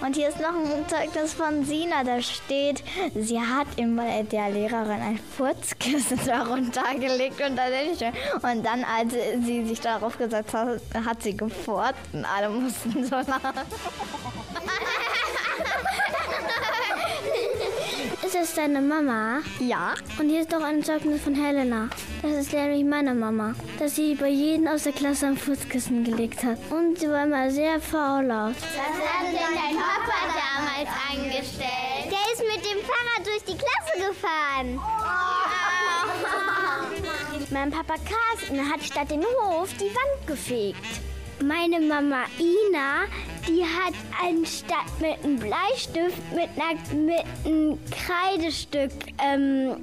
Und 0.00 0.16
hier 0.16 0.28
ist 0.28 0.40
noch 0.40 0.54
ein 0.54 0.88
Zeugnis 0.88 1.34
von 1.34 1.64
Sina, 1.64 2.04
da 2.04 2.20
steht, 2.20 2.82
sie 3.14 3.40
hat 3.40 3.66
immer 3.76 4.22
der 4.24 4.50
Lehrerin 4.50 5.00
ein 5.00 5.20
Furzkissen 5.36 6.20
darunter 6.26 6.82
gelegt 6.94 7.40
unter 7.40 7.68
den 7.70 7.96
Tisch. 7.96 8.08
Und 8.42 8.64
dann, 8.64 8.84
als 8.84 9.14
sie 9.44 9.64
sich 9.66 9.80
darauf 9.80 10.18
gesetzt 10.18 10.54
hat, 10.54 10.80
hat 11.04 11.22
sie 11.22 11.36
gefurzt 11.36 11.94
und 12.12 12.24
alle 12.24 12.48
mussten 12.48 13.04
so 13.04 13.16
lachen. 13.16 13.52
Ist 18.34 18.50
das 18.50 18.54
deine 18.56 18.80
Mama? 18.80 19.42
Ja. 19.60 19.94
Und 20.18 20.28
hier 20.28 20.40
ist 20.40 20.52
doch 20.52 20.60
ein 20.60 20.82
Zeugnis 20.82 21.22
von 21.22 21.36
Helena. 21.36 21.88
Das 22.20 22.32
ist 22.32 22.52
nämlich 22.52 22.84
meine 22.84 23.14
Mama. 23.14 23.54
Dass 23.78 23.94
sie 23.94 24.16
bei 24.16 24.28
jedem 24.28 24.66
aus 24.66 24.82
der 24.82 24.92
Klasse 24.92 25.28
ein 25.28 25.36
Fußkissen 25.36 26.02
gelegt 26.02 26.42
hat. 26.42 26.58
Und 26.68 26.98
sie 26.98 27.08
war 27.08 27.26
immer 27.26 27.48
sehr 27.52 27.80
faul-laut. 27.80 28.56
Was 28.56 29.06
hat 29.06 29.28
denn 29.28 29.36
dein 29.54 29.76
Papa 29.76 30.18
damals 30.34 30.90
angestellt? 31.12 32.06
Der 32.06 32.32
ist 32.32 32.42
mit 32.42 32.64
dem 32.64 32.80
Fahrrad 32.84 33.24
durch 33.24 33.44
die 33.44 33.56
Klasse 33.56 34.08
gefahren. 34.08 34.80
Mein 37.50 37.70
Papa 37.70 37.94
Carsten 37.94 38.68
hat 38.68 38.82
statt 38.82 39.12
den 39.12 39.22
Hof 39.22 39.68
die 39.74 39.94
Wand 39.94 40.26
gefegt. 40.26 41.00
Meine 41.40 41.78
Mama 41.78 42.24
Ina, 42.40 43.04
die 43.48 43.64
hat 43.64 43.94
anstatt 44.22 45.00
mit 45.00 45.22
einem 45.22 45.38
Bleistift 45.38 46.18
mit, 46.34 46.48
einer, 46.56 46.80
mit 46.94 47.24
einem 47.44 47.78
Kreidestück 47.90 48.90
ähm, 49.22 49.76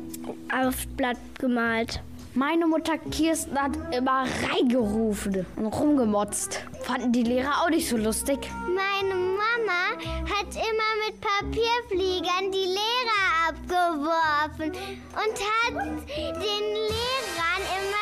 aufs 0.51 0.85
Blatt 0.97 1.17
gemalt. 1.39 2.01
Meine 2.33 2.65
Mutter 2.65 2.97
Kirsten 2.97 3.61
hat 3.61 3.71
immer 3.93 4.23
reingerufen 4.49 5.45
und 5.57 5.65
rumgemotzt. 5.65 6.61
Fanden 6.83 7.11
die 7.11 7.23
Lehrer 7.23 7.61
auch 7.61 7.69
nicht 7.69 7.89
so 7.89 7.97
lustig. 7.97 8.39
Meine 8.67 9.15
Mama 9.15 9.99
hat 10.23 10.47
immer 10.55 10.91
mit 11.05 11.19
Papierfliegern 11.19 12.51
die 12.53 12.69
Lehrer 12.69 13.49
abgeworfen 13.49 14.71
und 14.71 15.75
hat 15.75 16.07
den 16.07 16.63
Lehrern 16.73 17.63
immer 17.79 18.01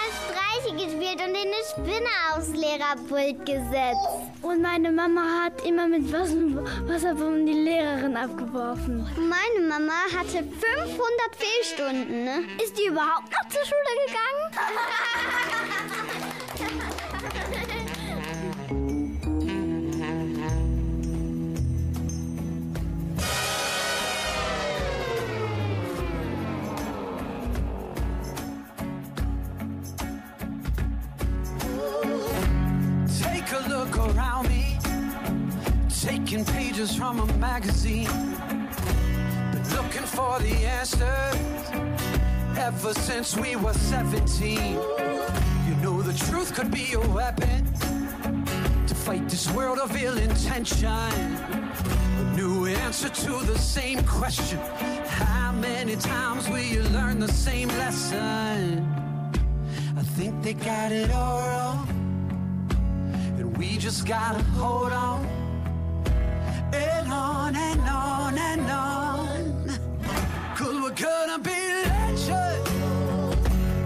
Streiche 0.59 0.75
gespielt 0.75 1.15
und 1.15 1.35
eine 1.35 1.63
Spinne 1.71 2.09
aufs 2.35 2.49
Lehrerpult 2.49 3.45
gesetzt. 3.45 4.07
Und 4.41 4.61
meine 4.61 4.91
Mama 4.91 5.21
hat 5.45 5.65
immer 5.65 5.87
mit 5.87 6.11
Wasser- 6.11 6.87
Wasserbomben 6.87 7.45
die 7.45 7.53
Lehrerin 7.53 8.15
abgeworfen. 8.17 9.07
Meine 9.17 9.67
Mama 9.67 9.93
hatte 10.17 10.43
500 10.43 11.35
Fehlstunden. 11.37 12.23
Ne? 12.25 12.41
Ist 12.63 12.77
die 12.77 12.87
überhaupt 12.87 13.31
noch 13.31 13.49
zur 13.49 13.61
Schule 13.63 13.95
gegangen? 14.07 14.49
around 34.19 34.49
me, 34.49 34.77
taking 36.01 36.43
pages 36.43 36.93
from 36.95 37.19
a 37.19 37.25
magazine. 37.37 38.09
Been 39.51 39.69
looking 39.75 40.07
for 40.17 40.39
the 40.39 40.55
answers 40.77 41.37
ever 42.57 42.93
since 42.93 43.37
we 43.37 43.55
were 43.55 43.73
17. 43.73 44.73
You 45.67 45.75
know 45.81 46.01
the 46.01 46.17
truth 46.25 46.53
could 46.53 46.71
be 46.71 46.93
a 46.93 46.99
weapon 46.99 47.65
to 48.87 48.95
fight 48.95 49.29
this 49.29 49.49
world 49.51 49.79
of 49.79 49.95
ill 49.95 50.17
intention. 50.17 50.87
A 50.87 52.33
new 52.35 52.65
answer 52.65 53.09
to 53.09 53.31
the 53.51 53.57
same 53.57 54.03
question. 54.03 54.59
How 55.07 55.53
many 55.53 55.95
times 55.95 56.49
will 56.49 56.67
you 56.75 56.83
learn 56.83 57.19
the 57.19 57.31
same 57.31 57.69
lesson? 57.69 58.85
I 59.97 60.03
think 60.17 60.43
they 60.43 60.53
got 60.53 60.91
it 60.91 61.11
all 61.11 61.48
just 63.79 64.05
gotta 64.05 64.43
hold 64.59 64.91
on. 64.91 65.25
And 66.73 67.13
on 67.13 67.55
and 67.55 67.81
on 67.81 68.37
and 68.37 68.69
on. 68.69 69.79
Cause 70.53 70.75
we're 70.81 70.89
gonna 70.89 71.39
be 71.39 71.61
legends. 71.87 72.69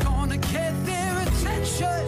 Gonna 0.03 0.37
get 0.37 0.73
their 0.83 1.21
attention. 1.21 2.07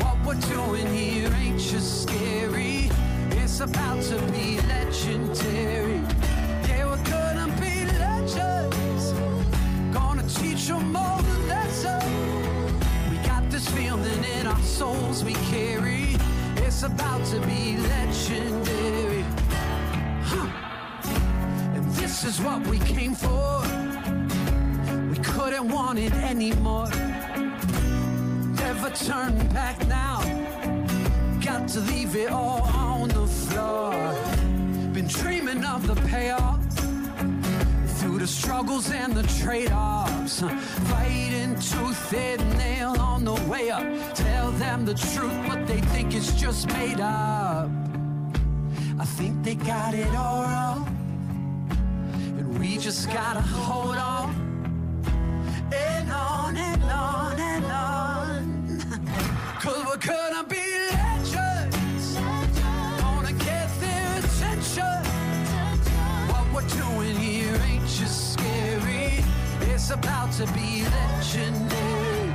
What 0.00 0.16
we're 0.24 0.40
doing 0.54 0.86
here 0.86 1.30
ain't 1.34 1.60
just 1.60 2.04
scary. 2.04 2.88
It's 3.32 3.60
about 3.60 4.00
to 4.04 4.16
be 4.32 4.58
legendary. 4.62 6.00
Yeah, 6.66 6.86
we're 6.86 7.04
gonna 7.04 7.54
be 7.60 7.84
legends. 7.98 9.12
Gonna 9.92 10.26
teach 10.28 10.68
them 10.68 10.96
all 10.96 11.20
the 11.20 11.38
lessons. 11.46 12.72
We 13.10 13.18
got 13.18 13.50
this 13.50 13.68
feeling 13.68 14.24
in 14.38 14.46
our 14.46 14.62
souls 14.62 15.22
we 15.22 15.34
carry. 15.52 16.03
About 16.84 17.24
to 17.26 17.40
be 17.40 17.78
legendary. 17.78 19.24
And 21.74 21.84
this 21.94 22.24
is 22.24 22.40
what 22.42 22.66
we 22.66 22.78
came 22.78 23.14
for. 23.14 23.62
We 25.10 25.16
couldn't 25.24 25.70
want 25.70 25.98
it 25.98 26.12
anymore. 26.12 26.90
Never 28.64 28.90
turn 28.90 29.34
back 29.48 29.86
now. 29.88 30.20
Got 31.42 31.68
to 31.68 31.80
leave 31.80 32.16
it 32.16 32.30
all 32.30 32.62
on 32.64 33.08
the 33.08 33.26
floor. 33.26 33.92
Been 34.92 35.06
dreaming 35.06 35.64
of 35.64 35.86
the 35.86 35.96
payoff 36.08 36.62
through 37.96 38.18
the 38.18 38.26
struggles 38.26 38.90
and 38.90 39.14
the 39.14 39.22
trade-offs 40.24 40.40
fighting 40.90 41.54
tooth 41.56 42.14
and 42.14 42.58
nail 42.58 42.96
on 43.00 43.24
the 43.24 43.34
way 43.48 43.70
up. 43.70 43.84
Tell 44.14 44.50
them 44.52 44.84
the 44.84 44.94
truth 44.94 45.36
but 45.48 45.66
they 45.66 45.80
think 45.80 46.14
it's 46.14 46.32
just 46.32 46.66
made 46.68 47.00
up. 47.00 47.70
I 48.98 49.04
think 49.04 49.42
they 49.42 49.54
got 49.54 49.94
it 49.94 50.14
all 50.14 50.42
wrong. 50.42 50.86
And 52.38 52.58
we 52.58 52.78
just 52.78 53.08
gotta 53.08 53.40
hold 53.40 53.96
on 53.96 54.13
It's 69.84 69.92
about 69.92 70.32
to 70.32 70.46
be 70.54 70.82
legendary. 70.82 72.28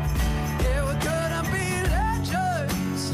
Yeah, 0.62 0.86
we're 0.86 1.02
gonna 1.02 1.42
be 1.52 1.82
legends. 1.90 3.10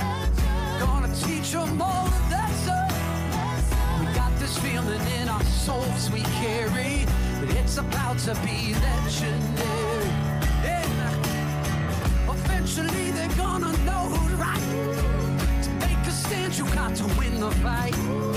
Gonna 0.78 1.08
teach 1.15 1.54
them 1.54 1.82
all 1.82 2.08
the 2.08 2.19
lessons. 2.36 3.63
We 3.98 4.13
got 4.13 4.38
this 4.38 4.58
feeling 4.58 5.00
in 5.21 5.30
our 5.30 5.41
souls 5.45 6.12
we 6.12 6.19
carry. 6.43 7.06
That 7.39 7.56
it's 7.56 7.78
about 7.78 8.17
to 8.28 8.36
be 8.43 8.74
legendary. 8.74 10.12
Yeah. 10.67 12.34
Eventually 12.34 13.12
they're 13.12 13.38
gonna 13.38 13.71
know 13.86 14.10
who's 14.12 14.34
right. 14.34 15.63
To 15.63 15.69
make 15.80 16.06
a 16.06 16.12
stand, 16.12 16.58
you 16.58 16.65
got 16.76 16.93
to 16.98 17.06
win 17.17 17.39
the 17.39 17.52
fight. 17.63 18.35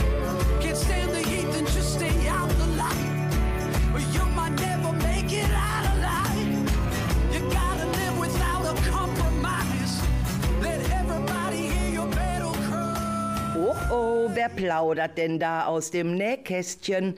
Wer 14.49 14.57
plaudert 14.57 15.19
denn 15.19 15.39
da 15.39 15.67
aus 15.67 15.91
dem 15.91 16.15
Nähkästchen? 16.17 17.15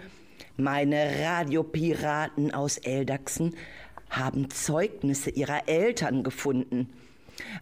Meine 0.56 1.20
Radiopiraten 1.20 2.52
aus 2.52 2.78
Eldachsen 2.78 3.56
haben 4.08 4.50
Zeugnisse 4.50 5.30
ihrer 5.30 5.68
Eltern 5.68 6.22
gefunden. 6.22 6.90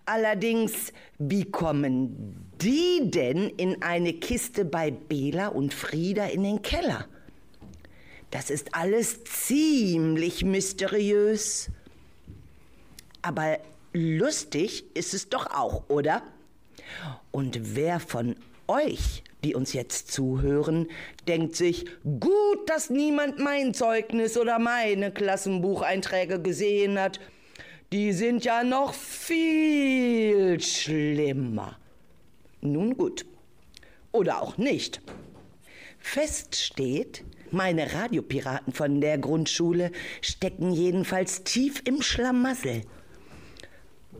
Allerdings, 0.07 0.93
wie 1.19 1.45
kommen 1.45 2.51
die 2.61 3.11
denn 3.11 3.49
in 3.51 3.83
eine 3.83 4.15
Kiste 4.15 4.65
bei 4.65 4.91
Bela 4.91 5.49
und 5.49 5.75
Frieda 5.75 6.27
in 6.27 6.43
den 6.43 6.63
Keller? 6.63 7.07
Das 8.31 8.51
ist 8.51 8.75
alles 8.75 9.25
ziemlich 9.25 10.45
mysteriös. 10.45 11.71
Aber 13.23 13.59
lustig 13.93 14.85
ist 14.95 15.15
es 15.15 15.29
doch 15.29 15.47
auch, 15.47 15.89
oder? 15.89 16.23
Und 17.31 17.77
wer 17.77 18.01
von 18.01 18.35
euch, 18.67 19.23
die 19.45 19.55
uns 19.55 19.73
jetzt 19.73 20.13
zuhören, 20.13 20.89
denkt 21.27 21.57
sich, 21.57 21.87
gut, 22.21 22.69
dass 22.69 22.91
niemand 22.91 23.39
mein 23.39 23.75
Zeugnis 23.75 24.37
oder 24.37 24.59
meine 24.59 25.13
Klassenbucheinträge 25.13 26.41
gesehen 26.41 26.99
hat. 26.99 27.21
Die 27.93 28.13
sind 28.13 28.45
ja 28.45 28.65
noch 28.65 28.93
viel 28.95 30.61
schlimmer. 30.61 31.79
Nun 32.61 32.97
gut. 32.97 33.25
Oder 34.13 34.43
auch 34.43 34.59
nicht. 34.59 35.01
Fest 35.99 36.57
steht, 36.57 37.25
meine 37.51 37.95
Radiopiraten 37.95 38.73
von 38.73 39.01
der 39.01 39.19
Grundschule 39.19 39.93
stecken 40.21 40.71
jedenfalls 40.71 41.45
tief 41.45 41.83
im 41.87 42.03
Schlamassel. 42.03 42.83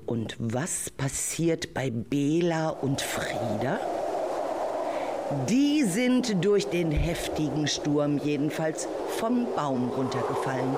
Und 0.07 0.37
was 0.39 0.89
passiert 0.91 1.75
bei 1.75 1.91
Bela 1.91 2.71
und 2.71 3.01
Frieda? 3.03 3.81
Die 5.47 5.85
sind 5.85 6.43
durch 6.43 6.69
den 6.69 6.91
heftigen 6.91 7.67
Sturm 7.67 8.17
jedenfalls 8.17 8.89
vom 9.19 9.47
Baum 9.55 9.91
runtergefallen. 9.95 10.75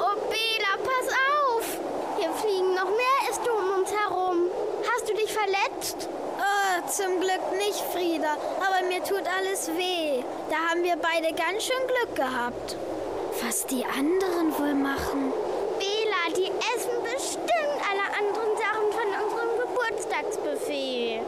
Oh, 0.00 0.16
Bela, 0.28 0.74
pass 0.82 1.14
auf! 1.14 1.78
Hier 2.18 2.32
fliegen 2.32 2.74
noch 2.74 2.90
mehr 2.90 3.30
Äste 3.30 3.48
um 3.52 3.80
uns 3.80 3.92
herum. 3.92 4.46
Hast 4.92 5.08
du 5.08 5.14
dich 5.14 5.32
verletzt? 5.32 6.08
Oh, 6.38 6.88
zum 6.88 7.20
Glück 7.20 7.52
nicht, 7.58 7.80
Frieda. 7.92 8.36
Aber 8.58 8.86
mir 8.88 9.04
tut 9.04 9.22
alles 9.38 9.68
weh. 9.68 10.24
Da 10.50 10.56
haben 10.70 10.82
wir 10.82 10.96
beide 10.96 11.32
ganz 11.32 11.62
schön 11.62 11.86
Glück 11.86 12.16
gehabt. 12.16 12.76
Was 13.40 13.66
die 13.66 13.84
anderen 13.84 14.52
wohl 14.58 14.74
machen? 14.74 15.32
Bela, 15.78 16.34
die 16.36 16.50
essen 16.74 16.96
bestimmt 17.04 17.78
alle 17.86 18.06
anderen 18.18 18.56
Sachen 18.58 18.90
von 18.90 19.08
unserem 19.24 19.50
Geburtstagsbuffet. 19.62 21.20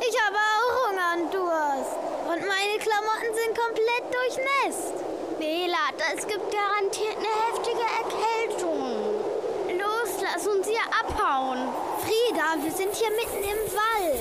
Ich 0.00 0.16
habe 0.22 0.36
auch 0.36 0.88
Hunger 0.88 1.08
und 1.16 1.34
Durst. 1.34 1.96
Und 2.28 2.46
meine 2.46 2.78
Klamotten 2.78 3.34
sind 3.34 3.58
komplett 3.58 4.04
durchnässt. 4.12 4.98
Das 6.14 6.26
gibt 6.26 6.50
garantiert 6.50 7.16
eine 7.18 7.28
heftige 7.52 7.82
Erkältung. 7.82 9.20
Los, 9.78 10.22
lass 10.22 10.46
uns 10.46 10.66
hier 10.66 10.80
abhauen. 10.88 11.68
Frieda, 12.00 12.56
wir 12.62 12.72
sind 12.72 12.94
hier 12.94 13.10
mitten 13.10 13.44
im 13.44 13.72
Wald. 13.74 14.20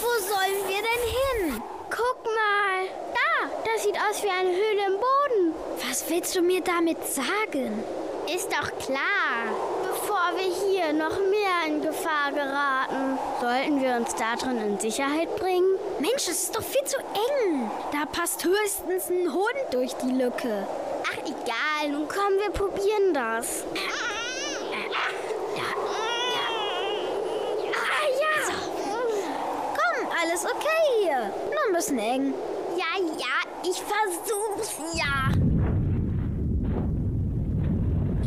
Wo 0.00 0.08
sollen 0.24 0.66
wir 0.66 0.78
denn 0.78 1.52
hin? 1.52 1.62
Guck 1.88 2.24
mal, 2.24 2.88
da 3.14 3.48
das 3.64 3.84
sieht 3.84 3.96
aus 3.96 4.24
wie 4.24 4.28
eine 4.28 4.50
Höhle 4.50 4.86
im 4.88 4.94
Boden. 4.94 5.54
Was 5.88 6.04
willst 6.10 6.34
du 6.34 6.42
mir 6.42 6.60
damit 6.62 6.98
sagen? 7.06 7.84
Ist 8.34 8.50
doch 8.50 8.76
klar. 8.78 9.54
Bevor 9.88 10.32
wir 10.34 10.52
hier 10.52 10.92
noch 10.94 11.16
mehr 11.18 11.68
in 11.68 11.80
Gefahr 11.80 12.32
geraten, 12.32 13.18
sollten 13.40 13.80
wir 13.80 13.96
uns 13.96 14.14
da 14.16 14.34
drin 14.34 14.58
in 14.58 14.80
Sicherheit 14.80 15.36
bringen. 15.36 15.78
Mensch, 16.00 16.26
es 16.28 16.44
ist 16.44 16.56
doch 16.56 16.62
viel 16.62 16.84
zu 16.84 16.98
eng. 16.98 17.70
Da 17.92 18.04
passt 18.06 18.44
höchstens 18.44 19.10
ein 19.10 19.32
Hund 19.32 19.64
durch 19.70 19.94
die 19.94 20.10
Lücke. 20.10 20.66
Ach, 21.06 21.18
egal. 21.18 21.90
Nun 21.90 22.08
komm, 22.08 22.38
wir 22.38 22.50
probieren 22.50 23.12
das. 23.12 23.64
Ah, 23.74 23.78
ja. 24.82 25.04
Komm, 29.76 30.08
alles 30.22 30.44
okay 30.44 30.84
hier. 31.02 31.32
Nur 31.50 31.66
ein 31.68 31.74
bisschen 31.74 31.98
eng. 31.98 32.34
Ja, 32.76 32.98
ja, 33.18 33.36
ich 33.62 33.80
versuch's 33.82 34.76
ja. 34.94 35.30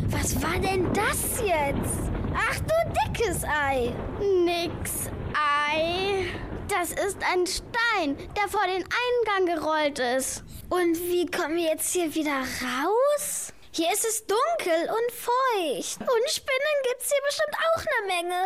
Was 0.09 0.41
war 0.41 0.59
denn 0.59 0.91
das 0.93 1.39
jetzt? 1.41 2.11
Ach 2.35 2.59
du 2.59 2.75
dickes 2.93 3.43
Ei. 3.43 3.93
Nix, 4.19 5.09
Ei. 5.33 6.25
Das 6.69 6.91
ist 6.91 7.17
ein 7.31 7.47
Stein, 7.47 8.17
der 8.35 8.47
vor 8.49 8.65
den 8.65 8.83
Eingang 8.83 9.55
gerollt 9.55 9.99
ist. 9.99 10.43
Und 10.69 10.95
wie 10.99 11.25
kommen 11.25 11.55
wir 11.55 11.71
jetzt 11.71 11.93
hier 11.93 12.13
wieder 12.13 12.39
raus? 12.39 13.53
Hier 13.71 13.91
ist 13.91 14.05
es 14.05 14.25
dunkel 14.25 14.89
und 14.89 15.11
feucht. 15.11 16.01
Und 16.01 16.29
Spinnen 16.29 16.77
gibt's 16.89 17.09
hier 17.09 17.21
bestimmt 17.25 17.55
auch 17.55 17.83
eine 17.97 18.07
Menge. 18.07 18.43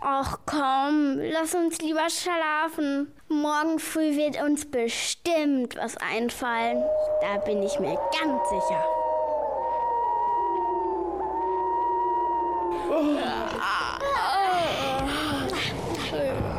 Ach 0.00 0.38
komm, 0.46 1.18
lass 1.18 1.54
uns 1.54 1.78
lieber 1.78 2.08
schlafen. 2.10 3.12
Morgen 3.28 3.78
früh 3.78 4.16
wird 4.16 4.40
uns 4.40 4.70
bestimmt 4.70 5.76
was 5.76 5.96
einfallen. 5.96 6.84
Da 7.22 7.38
bin 7.38 7.62
ich 7.62 7.78
mir 7.80 7.98
ganz 8.20 8.48
sicher. 8.50 8.84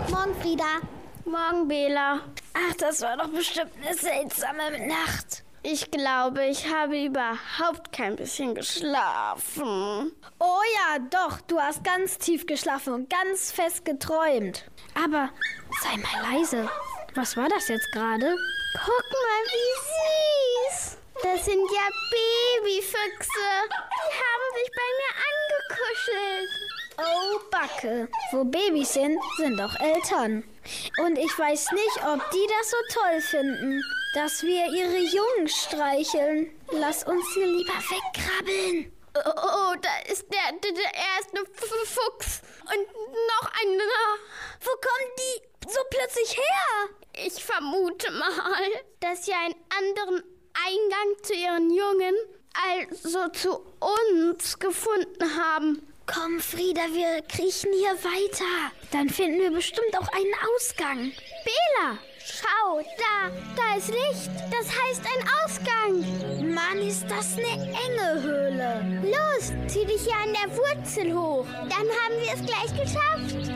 Morgen, 0.10 0.36
Frieda. 0.41 0.85
Morgen, 1.36 1.67
Bela. 1.67 2.21
Ach, 2.54 2.76
das 2.78 3.02
war 3.02 3.17
doch 3.17 3.28
bestimmt 3.28 3.71
eine 3.84 3.93
seltsame 3.93 4.88
Nacht. 4.88 5.43
Ich 5.63 5.91
glaube, 5.91 6.45
ich 6.45 6.74
habe 6.74 6.98
überhaupt 7.04 7.91
kein 7.91 8.15
bisschen 8.15 8.56
geschlafen. 8.56 10.13
Oh 10.39 10.62
ja, 10.76 11.00
doch, 11.10 11.41
du 11.41 11.60
hast 11.60 11.84
ganz 11.84 12.19
tief 12.19 12.45
geschlafen 12.45 12.93
und 12.93 13.10
ganz 13.10 13.52
fest 13.52 13.84
geträumt. 13.84 14.63
Aber 14.93 15.30
sei 15.82 15.98
mal 15.98 16.32
leise. 16.32 16.69
Was 17.15 17.36
war 17.36 17.50
das 17.50 17.67
jetzt 17.67 17.91
gerade? 17.91 18.34
Guck 18.86 19.12
mal, 19.12 19.43
wie 19.52 20.71
süß. 20.71 20.98
Das 21.21 21.43
sind 21.43 21.69
ja 21.69 21.89
Babyfüchse. 22.12 23.52
Die 23.69 24.15
haben 24.24 24.56
sich 24.56 24.71
bei 24.71 24.88
mir 25.00 25.12
angekuschelt. 25.28 26.64
Oh, 26.98 27.40
Backe. 27.52 28.08
Wo 28.32 28.44
Babys 28.44 28.94
sind, 28.94 29.20
sind 29.38 29.60
auch 29.60 29.76
Eltern. 29.80 30.44
Und 31.04 31.18
ich 31.18 31.38
weiß 31.38 31.72
nicht, 31.72 31.98
ob 32.08 32.32
die 32.32 32.48
das 32.58 32.72
so 32.72 32.78
toll 32.90 33.22
finden, 33.22 33.84
dass 34.14 34.44
wir 34.44 34.68
ihre 34.68 35.00
Jungen 35.00 35.48
streicheln. 35.48 36.52
Lass 36.72 37.04
uns 37.04 37.26
hier 37.34 37.48
lieber 37.48 37.74
wegkrabbeln. 37.74 38.92
Oh, 39.16 39.32
oh, 39.36 39.76
da 39.82 40.12
ist 40.12 40.26
der, 40.32 40.52
der, 40.64 40.72
der 40.72 40.94
erste 40.94 41.46
Fuchs. 41.86 42.42
Und 42.62 42.88
noch 43.28 43.52
einer. 43.62 44.18
Wo 44.62 44.72
kommen 44.72 45.12
die 45.18 45.70
so 45.70 45.80
plötzlich 45.90 46.38
her? 46.38 47.26
Ich 47.26 47.44
vermute 47.44 48.12
mal, 48.12 48.64
dass 49.00 49.26
sie 49.26 49.34
einen 49.34 49.56
anderen 49.78 50.24
Eingang 50.54 51.24
zu 51.24 51.34
ihren 51.34 51.72
Jungen, 51.72 52.16
also 52.54 53.28
zu 53.30 53.66
uns, 53.80 54.60
gefunden 54.60 55.38
haben. 55.38 55.95
Komm, 56.08 56.39
Frieda, 56.39 56.82
wir 56.94 57.24
kriechen 57.28 57.72
hier 57.74 57.96
weiter. 58.04 58.72
Dann 58.91 59.10
finden 59.10 59.39
wir 59.39 59.52
bestimmt 59.52 59.98
auch 59.98 60.08
einen 60.10 60.34
Ausgang. 60.56 61.12
Bela, 61.44 61.98
schau, 62.20 62.80
da, 62.98 63.32
da 63.56 63.78
ist 63.78 63.89
Licht. 63.89 64.30
Das 64.52 64.68
heißt 64.68 65.02
ein 65.02 65.28
Ausgang. 65.44 66.54
Mann, 66.54 66.78
ist 66.78 67.06
das 67.10 67.36
eine 67.38 67.63
enge 67.63 68.22
Höhle. 68.22 69.02
Los, 69.04 69.52
zieh 69.68 69.86
dich 69.86 70.04
hier 70.04 70.15
an 70.15 70.34
der 70.34 70.56
Wurzel 70.56 71.12
hoch. 71.12 71.48
Dann 71.63 71.88
haben 71.89 72.15
wir 72.22 72.34
es 72.34 72.46
gleich 72.46 72.72
geschafft. 72.80 73.50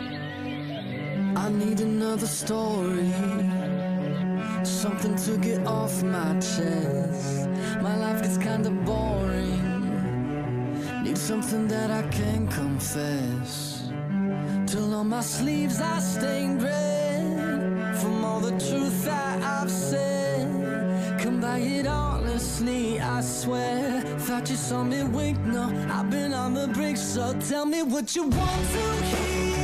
I 1.37 1.49
need 1.51 1.81
another 1.81 2.27
story. 2.27 3.13
Something 4.63 5.15
to 5.17 5.37
get 5.37 5.65
off 5.67 6.01
my 6.01 6.33
chest. 6.39 7.47
My 7.81 7.95
life 7.95 8.23
gets 8.23 8.39
kinda 8.39 8.71
boring. 8.71 9.68
Need 11.03 11.17
something 11.17 11.67
that 11.67 11.89
I 11.91 12.01
can 12.09 12.47
confess. 12.47 13.89
Till 14.67 14.93
on 14.93 15.09
my 15.09 15.21
sleeves 15.21 15.79
I 15.79 15.99
stained 15.99 16.61
red. 16.61 17.97
From 18.01 18.23
all 18.23 18.39
the 18.39 18.51
truth 18.51 19.05
that 19.05 19.41
I've 19.41 19.71
said. 19.71 21.19
Come 21.19 21.41
by 21.41 21.59
it 21.59 21.87
honestly, 21.87 22.99
I 22.99 23.21
swear. 23.21 24.01
Thought 24.19 24.49
you 24.49 24.55
saw 24.55 24.83
me 24.83 25.03
wink, 25.03 25.39
no, 25.39 25.63
I've 25.91 26.09
been 26.09 26.33
on 26.33 26.53
the 26.53 26.67
brink. 26.67 26.97
So 26.97 27.33
tell 27.49 27.65
me 27.65 27.81
what 27.83 28.15
you 28.15 28.23
want 28.23 28.69
to 28.71 29.05
hear. 29.05 29.58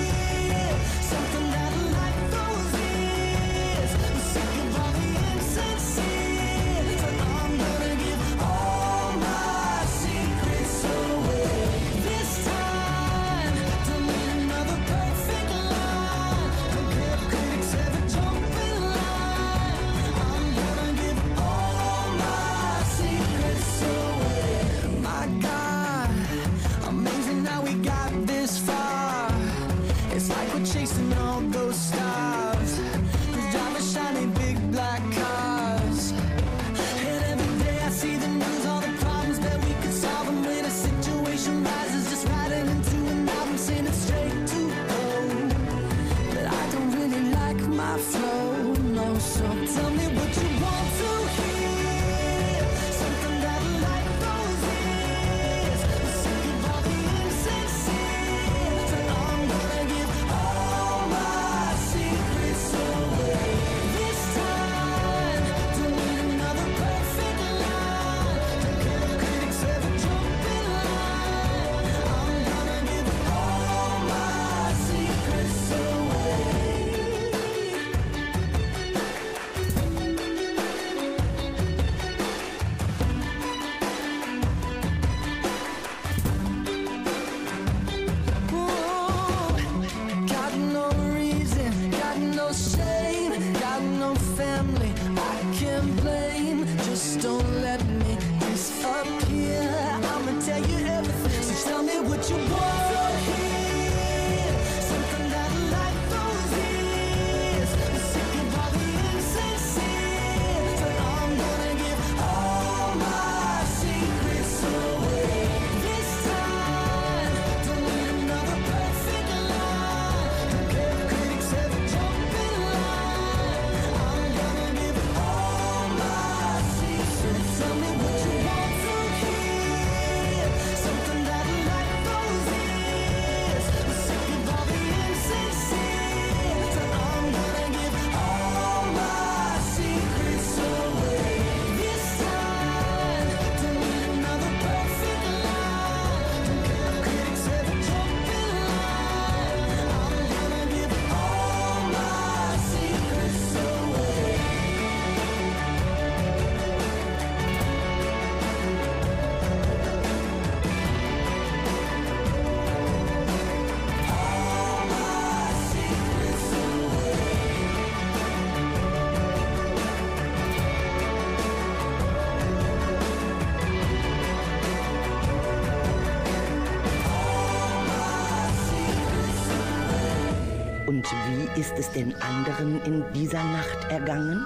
Ist 181.57 181.73
es 181.77 181.89
den 181.91 182.13
anderen 182.21 182.83
in 182.83 183.13
dieser 183.13 183.43
Nacht 183.43 183.89
ergangen? 183.89 184.45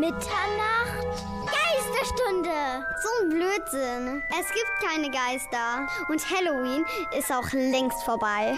Mitternacht? 0.00 1.24
Geisterstunde! 1.46 2.84
So 3.00 3.08
ein 3.22 3.28
Blödsinn. 3.30 4.22
Es 4.30 4.48
gibt 4.48 4.72
keine 4.84 5.10
Geister. 5.10 5.86
Und 6.08 6.20
Halloween 6.28 6.84
ist 7.16 7.32
auch 7.32 7.50
längst 7.52 8.02
vorbei. 8.02 8.56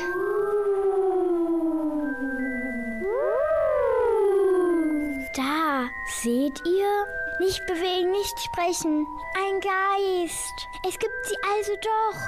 Da, 5.34 5.88
seht 6.22 6.60
ihr? 6.66 7.06
Nicht 7.40 7.66
bewegen, 7.66 8.10
nicht 8.10 8.38
sprechen. 8.40 9.06
Ein 9.36 9.60
Geist. 9.60 10.68
Es 10.86 10.98
gibt 10.98 11.26
sie 11.26 11.36
also 11.54 11.72
doch. 11.76 12.20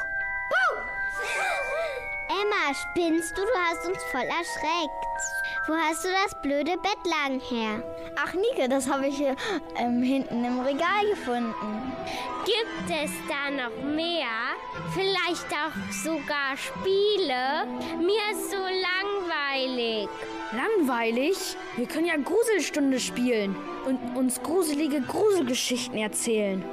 Emma, 2.40 2.72
spinnst 2.74 3.36
du? 3.36 3.42
Du 3.42 3.58
hast 3.58 3.86
uns 3.86 4.02
voll 4.10 4.22
erschreckt. 4.22 5.02
Wo 5.66 5.74
hast 5.74 6.02
du 6.02 6.08
das 6.08 6.34
blöde 6.40 6.72
Bettlaken 6.78 7.40
her? 7.40 7.82
Ach, 8.16 8.32
Nike, 8.32 8.68
das 8.68 8.88
habe 8.88 9.08
ich 9.08 9.16
hier 9.16 9.36
ähm, 9.76 10.02
hinten 10.02 10.42
im 10.42 10.60
Regal 10.60 11.06
gefunden. 11.10 11.92
Gibt 12.46 12.90
es 12.90 13.10
da 13.28 13.50
noch 13.50 13.82
mehr? 13.84 14.56
Vielleicht 14.94 15.46
auch 15.52 15.72
sogar 16.02 16.56
Spiele? 16.56 17.66
Mir 17.98 18.22
ist 18.32 18.50
so 18.50 18.56
langweilig. 18.56 20.08
Langweilig? 20.52 21.36
Wir 21.76 21.86
können 21.86 22.06
ja 22.06 22.16
Gruselstunde 22.16 22.98
spielen 22.98 23.54
und 23.84 24.16
uns 24.16 24.42
gruselige 24.42 25.02
Gruselgeschichten 25.02 25.98
erzählen. 25.98 26.64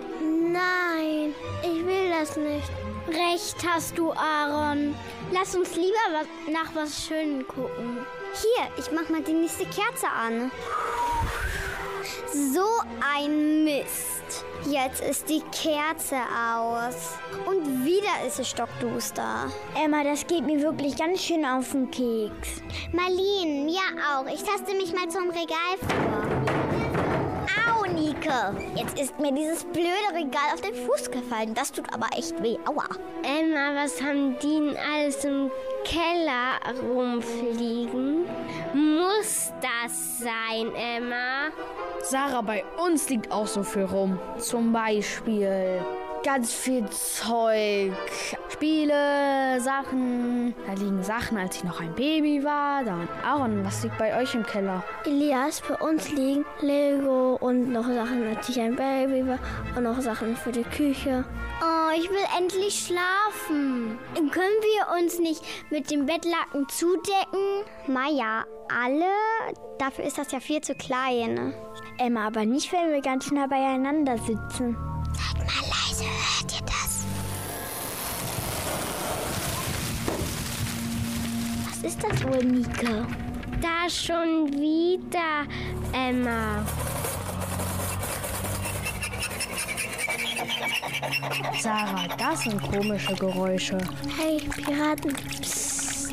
Nein, 0.51 1.35
ich 1.61 1.85
will 1.85 2.09
das 2.09 2.35
nicht. 2.35 2.69
Recht 3.07 3.55
hast 3.67 3.95
du, 3.97 4.11
Aaron. 4.13 4.95
Lass 5.31 5.55
uns 5.55 5.75
lieber 5.75 5.95
was, 6.11 6.27
nach 6.51 6.73
was 6.73 7.05
Schönem 7.05 7.47
gucken. 7.47 7.99
Hier, 8.33 8.67
ich 8.77 8.91
mach 8.91 9.09
mal 9.09 9.21
die 9.21 9.33
nächste 9.33 9.65
Kerze 9.65 10.07
an. 10.07 10.51
So 12.33 12.65
ein 13.15 13.63
Mist. 13.63 14.45
Jetzt 14.67 15.01
ist 15.01 15.29
die 15.29 15.41
Kerze 15.51 16.17
aus. 16.17 17.15
Und 17.45 17.85
wieder 17.85 18.25
ist 18.25 18.39
es 18.39 18.49
stockduster. 18.49 19.51
Emma, 19.75 20.03
das 20.03 20.25
geht 20.25 20.45
mir 20.45 20.61
wirklich 20.61 20.97
ganz 20.97 21.21
schön 21.23 21.45
auf 21.45 21.71
den 21.71 21.91
Keks. 21.91 22.63
Marlene, 22.91 23.65
mir 23.65 23.81
auch. 24.11 24.25
Ich 24.25 24.41
taste 24.43 24.73
mich 24.75 24.93
mal 24.93 25.09
zum 25.09 25.29
Regal 25.29 25.77
vor. 25.79 26.38
Au, 28.09 28.53
Nike. 28.53 28.75
Jetzt 28.75 28.99
ist 28.99 29.19
mir 29.19 29.31
dieses 29.31 29.63
blöde 29.65 29.89
Regal 30.13 30.53
auf 30.53 30.61
den 30.61 30.73
Fuß 30.73 31.11
gefallen. 31.11 31.53
Das 31.53 31.71
tut 31.71 31.91
aber 31.93 32.07
echt 32.17 32.41
weh. 32.41 32.57
Aua. 32.65 32.85
Emma, 33.23 33.75
was 33.75 34.01
haben 34.01 34.37
die 34.39 34.59
denn 34.59 34.77
alles 34.93 35.23
im 35.25 35.51
Keller 35.83 36.59
rumfliegen? 36.81 38.25
Muss 38.73 39.51
das 39.61 40.19
sein, 40.19 40.73
Emma? 40.75 41.49
Sarah, 42.01 42.41
bei 42.41 42.63
uns 42.83 43.09
liegt 43.09 43.31
auch 43.31 43.47
so 43.47 43.63
viel 43.63 43.85
rum. 43.85 44.19
Zum 44.39 44.71
Beispiel 44.71 45.83
ganz 46.23 46.53
viel 46.53 46.87
Zeug. 46.89 47.93
Spiele, 48.49 49.59
Sachen. 49.61 50.53
Da 50.65 50.73
liegen 50.73 51.03
Sachen, 51.03 51.37
als 51.37 51.57
ich 51.57 51.63
noch 51.63 51.79
ein 51.79 51.93
Baby 51.95 52.43
war. 52.43 52.83
Dann 52.83 53.07
Aaron, 53.23 53.63
was 53.65 53.83
liegt 53.83 53.97
bei 53.97 54.19
euch 54.19 54.35
im 54.35 54.45
Keller? 54.45 54.83
Elias, 55.05 55.61
bei 55.61 55.75
uns 55.75 56.11
liegen 56.11 56.45
Lego 56.61 57.35
und 57.39 57.71
noch 57.71 57.87
Sachen, 57.87 58.35
als 58.35 58.49
ich 58.49 58.59
ein 58.59 58.75
Baby 58.75 59.27
war. 59.27 59.39
Und 59.75 59.83
noch 59.83 59.99
Sachen 60.01 60.35
für 60.35 60.51
die 60.51 60.63
Küche. 60.63 61.23
Oh, 61.61 61.97
ich 61.97 62.09
will 62.09 62.17
endlich 62.37 62.87
schlafen. 62.87 63.97
Können 64.15 64.61
wir 64.61 65.01
uns 65.01 65.19
nicht 65.19 65.41
mit 65.69 65.89
dem 65.91 66.05
Bettlaken 66.05 66.67
zudecken? 66.69 67.63
Maja, 67.87 68.45
alle? 68.69 69.05
Dafür 69.77 70.05
ist 70.05 70.17
das 70.17 70.31
ja 70.31 70.39
viel 70.39 70.61
zu 70.61 70.75
klein. 70.75 71.53
Emma, 71.97 72.27
aber 72.27 72.45
nicht, 72.45 72.71
wenn 72.71 72.91
wir 72.91 73.01
ganz 73.01 73.31
nah 73.31 73.47
beieinander 73.47 74.17
sitzen. 74.17 74.77
Seid 75.13 75.45
mal 75.45 75.78
Was 81.81 81.93
ist 81.93 82.03
das 82.03 82.23
wohl, 82.25 82.43
Nike? 82.43 83.05
Da 83.61 83.89
schon 83.89 84.51
wieder, 84.51 85.45
Emma. 85.93 86.65
Sarah, 91.61 92.05
das 92.17 92.41
sind 92.41 92.61
komische 92.61 93.15
Geräusche. 93.15 93.77
Hey, 94.17 94.41
Piraten. 94.57 95.13
Psst. 95.41 96.11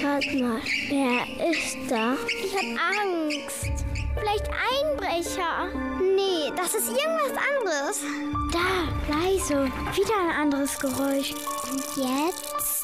Hört 0.00 0.34
mal, 0.34 0.60
wer 0.88 1.50
ist 1.50 1.76
da? 1.88 2.14
Ich 2.42 2.54
hab 2.56 2.64
Angst. 2.90 3.84
Vielleicht 4.18 4.48
Einbrecher. 4.48 5.68
Nee, 6.00 6.50
das 6.56 6.74
ist 6.74 6.88
irgendwas 6.88 7.38
anderes. 7.54 8.00
Da, 8.52 9.14
leise. 9.14 9.70
Wieder 9.94 10.14
ein 10.22 10.40
anderes 10.40 10.76
Geräusch. 10.80 11.34
Jetzt? 11.94 12.77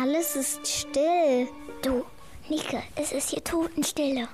Alles 0.00 0.36
ist 0.36 0.66
still. 0.66 1.48
Du, 1.82 2.04
Nike, 2.48 2.82
es 2.96 3.12
ist 3.12 3.30
hier 3.30 3.42
Totenstille. 3.42 4.28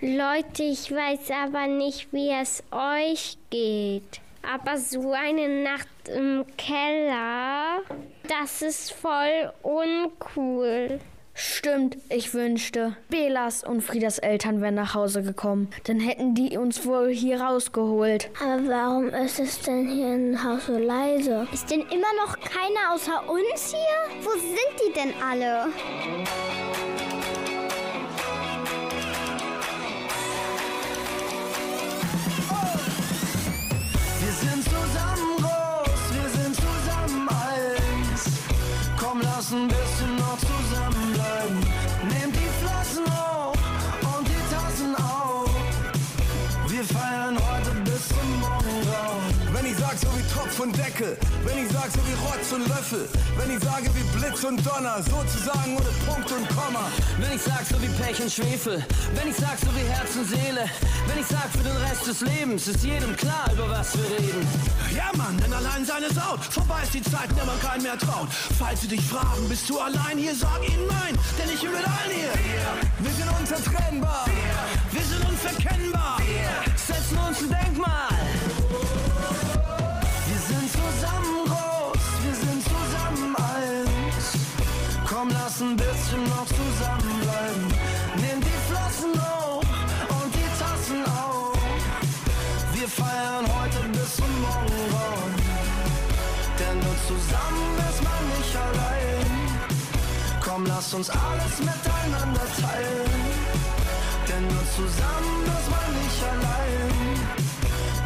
Leute, 0.00 0.62
ich 0.62 0.92
weiß 0.92 1.30
aber 1.32 1.66
nicht, 1.66 2.12
wie 2.12 2.30
es 2.30 2.62
euch 2.70 3.36
geht. 3.50 4.20
Aber 4.42 4.78
so 4.78 5.12
eine 5.12 5.64
Nacht 5.64 5.88
im 6.08 6.44
Keller, 6.56 7.80
das 8.28 8.62
ist 8.62 8.92
voll 8.92 9.52
uncool. 9.62 11.00
Stimmt, 11.40 11.96
ich 12.08 12.34
wünschte, 12.34 12.96
Belas 13.08 13.62
und 13.62 13.82
Friedas 13.82 14.18
Eltern 14.18 14.60
wären 14.60 14.74
nach 14.74 14.94
Hause 14.94 15.22
gekommen. 15.22 15.68
Dann 15.84 16.00
hätten 16.00 16.34
die 16.34 16.58
uns 16.58 16.84
wohl 16.84 17.10
hier 17.10 17.40
rausgeholt. 17.40 18.28
Aber 18.42 18.66
warum 18.66 19.10
ist 19.10 19.38
es 19.38 19.60
denn 19.60 19.86
hier 19.86 20.14
im 20.16 20.42
Haus 20.42 20.66
so 20.66 20.76
leise? 20.76 21.46
Ist 21.52 21.70
denn 21.70 21.82
immer 21.82 22.12
noch 22.26 22.40
keiner 22.40 22.92
außer 22.92 23.30
uns 23.30 23.70
hier? 23.70 24.24
Wo 24.24 24.30
sind 24.32 24.74
die 24.80 24.92
denn 24.94 25.12
alle? 25.22 25.66
Wir 34.18 34.32
sind 34.32 34.64
zusammen 34.64 35.36
groß, 35.36 36.00
wir 36.14 36.28
sind 36.30 36.56
zusammen 36.56 37.28
eins. 37.28 38.24
Komm, 39.00 39.20
lass 39.22 39.52
ein 39.52 39.68
bisschen 39.68 40.16
noch 40.16 40.36
zusammenbleiben. 40.38 41.07
Sag 49.98 50.10
so 50.10 50.18
wie 50.18 50.32
Tropf 50.32 50.60
und 50.60 50.76
Deckel, 50.76 51.16
wenn 51.44 51.64
ich 51.64 51.72
sag 51.72 51.90
so 51.90 52.00
wie 52.06 52.14
Rotz 52.26 52.52
und 52.52 52.68
Löffel, 52.68 53.08
wenn 53.36 53.56
ich 53.56 53.62
sage 53.62 53.90
wie 53.94 54.18
Blitz 54.18 54.44
und 54.44 54.64
Donner, 54.64 55.02
sozusagen 55.02 55.76
ohne 55.76 55.90
Punkt 56.06 56.30
und 56.32 56.48
Komma. 56.48 56.90
Wenn 57.18 57.32
ich 57.34 57.42
sag 57.42 57.64
so 57.68 57.80
wie 57.82 57.88
Pech 58.00 58.20
und 58.20 58.30
Schwefel, 58.30 58.84
wenn 59.14 59.28
ich 59.28 59.36
sag 59.36 59.58
so 59.58 59.66
wie 59.74 59.86
Herz 59.88 60.16
und 60.16 60.28
Seele, 60.28 60.64
wenn 61.06 61.18
ich 61.18 61.26
sag 61.26 61.48
für 61.50 61.64
den 61.64 61.76
Rest 61.76 62.06
des 62.06 62.20
Lebens, 62.20 62.68
ist 62.68 62.84
jedem 62.84 63.16
klar, 63.16 63.50
über 63.52 63.68
was 63.70 63.96
wir 63.96 64.04
reden. 64.04 64.46
Ja 64.94 65.10
Mann, 65.16 65.36
denn 65.38 65.52
allein 65.52 65.84
seine 65.84 66.10
Saut, 66.12 66.44
vorbei 66.44 66.82
ist 66.82 66.94
die 66.94 67.02
Zeit, 67.02 67.30
in 67.30 67.36
der 67.36 67.46
man 67.46 67.60
keinen 67.60 67.82
mehr 67.82 67.98
traut. 67.98 68.28
Falls 68.58 68.80
sie 68.82 68.88
dich 68.88 69.02
fragen, 69.02 69.48
bist 69.48 69.68
du 69.68 69.78
allein 69.78 70.18
hier, 70.18 70.34
sag 70.34 70.60
ihnen 70.68 70.86
nein, 70.86 71.18
denn 71.38 71.50
ich 71.52 71.60
bin 71.60 71.72
mit 71.72 71.86
allen 71.86 72.12
hier. 72.14 72.32
Wir 72.98 73.12
sind 73.12 73.28
unzertrennbar, 73.40 74.26
wir 74.92 75.02
sind 75.02 75.24
unverkennbar. 75.28 76.18
Setzen 76.76 77.18
uns 77.18 77.38
ein 77.40 77.50
Denkmal. 77.50 78.27
Lass 85.58 85.68
ein 85.68 85.76
bisschen 85.76 86.22
noch 86.24 86.46
zusammenbleiben. 86.46 87.66
Nimm 88.14 88.40
die 88.40 88.58
Flossen 88.68 89.12
hoch 89.20 89.62
und 90.08 90.32
die 90.32 90.50
Tassen 90.56 91.04
auf. 91.04 91.58
Wir 92.74 92.86
feiern 92.86 93.44
heute 93.44 93.88
bis 93.88 94.14
zum 94.14 94.40
Morgengrauen. 94.40 95.34
Denn 96.60 96.78
nur 96.78 96.96
zusammen 97.08 97.74
ist 97.90 98.02
man 98.04 98.22
nicht 98.38 98.54
allein. 98.56 99.26
Komm, 100.44 100.64
lass 100.66 100.94
uns 100.94 101.10
alles 101.10 101.58
miteinander 101.58 102.46
teilen. 102.60 103.10
Denn 104.28 104.46
nur 104.46 104.64
zusammen 104.76 105.42
ist 105.58 105.70
man 105.74 105.88
nicht 105.98 106.22
allein. 106.34 107.18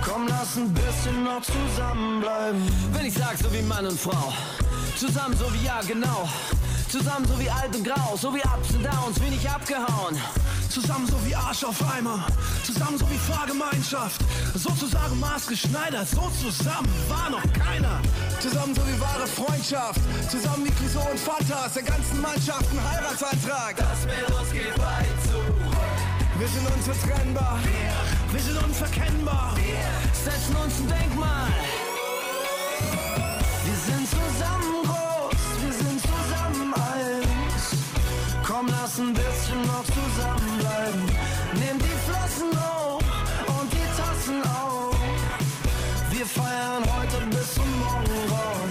Komm, 0.00 0.26
lass 0.26 0.56
ein 0.56 0.72
bisschen 0.72 1.24
noch 1.24 1.42
zusammenbleiben. 1.42 2.62
Wenn 2.94 3.06
ich 3.06 3.14
sag, 3.14 3.36
so 3.36 3.52
wie 3.52 3.60
Mann 3.60 3.84
und 3.84 4.00
Frau. 4.00 4.32
Zusammen 4.96 5.36
so 5.36 5.52
wie 5.52 5.66
ja, 5.66 5.80
genau. 5.86 6.28
Zusammen 6.92 7.26
so 7.26 7.40
wie 7.40 7.48
alt 7.48 7.74
und 7.74 7.84
grau, 7.86 8.14
so 8.18 8.34
wie 8.34 8.40
Ups 8.40 8.74
und 8.74 8.84
Downs, 8.84 9.18
wenig 9.22 9.48
abgehauen. 9.48 10.14
Zusammen 10.68 11.06
so 11.06 11.16
wie 11.24 11.34
Arsch 11.34 11.64
auf 11.64 11.80
Eimer. 11.90 12.26
Zusammen 12.66 12.98
so 12.98 13.08
wie 13.08 13.16
Fahrgemeinschaft. 13.16 14.20
Sozusagen 14.52 15.18
maßgeschneidert. 15.18 16.06
So 16.06 16.30
zusammen 16.38 16.92
war 17.08 17.30
noch 17.30 17.50
keiner. 17.54 17.98
Zusammen 18.40 18.74
so 18.74 18.82
wie 18.82 19.00
wahre 19.00 19.26
Freundschaft. 19.26 20.02
Zusammen 20.30 20.66
wie 20.66 20.70
Clouseau 20.70 21.08
und 21.10 21.18
Vatas. 21.26 21.72
Der 21.72 21.82
ganzen 21.82 22.20
Mannschaft 22.20 22.66
ein 22.70 22.84
Heiratsantrag. 22.90 23.74
Das 23.74 24.04
mit 24.04 24.38
uns 24.38 24.52
geht 24.52 24.78
weit 24.78 25.16
zu. 25.24 25.40
Wir 26.38 26.48
sind 26.48 26.70
unzertrennbar. 26.76 27.58
Wir 28.32 28.40
sind 28.42 28.62
unverkennbar. 28.62 29.54
Setzen 30.12 30.56
uns 30.56 30.78
ein 30.78 30.88
Denkmal. 30.88 31.48
Komm, 38.62 38.70
lass 38.80 38.98
ein 39.00 39.12
bisschen 39.12 39.60
noch 39.66 39.82
zusammenbleiben. 39.82 41.02
Nimm 41.54 41.78
die 41.80 41.98
Flossen 42.06 42.50
hoch 42.62 43.02
und 43.58 43.72
die 43.72 43.88
Tassen 43.98 44.40
auf. 44.44 44.94
Wir 46.10 46.24
feiern 46.24 46.84
heute 46.94 47.26
bis 47.26 47.54
zum 47.54 47.68
Morgengrauen. 47.80 48.70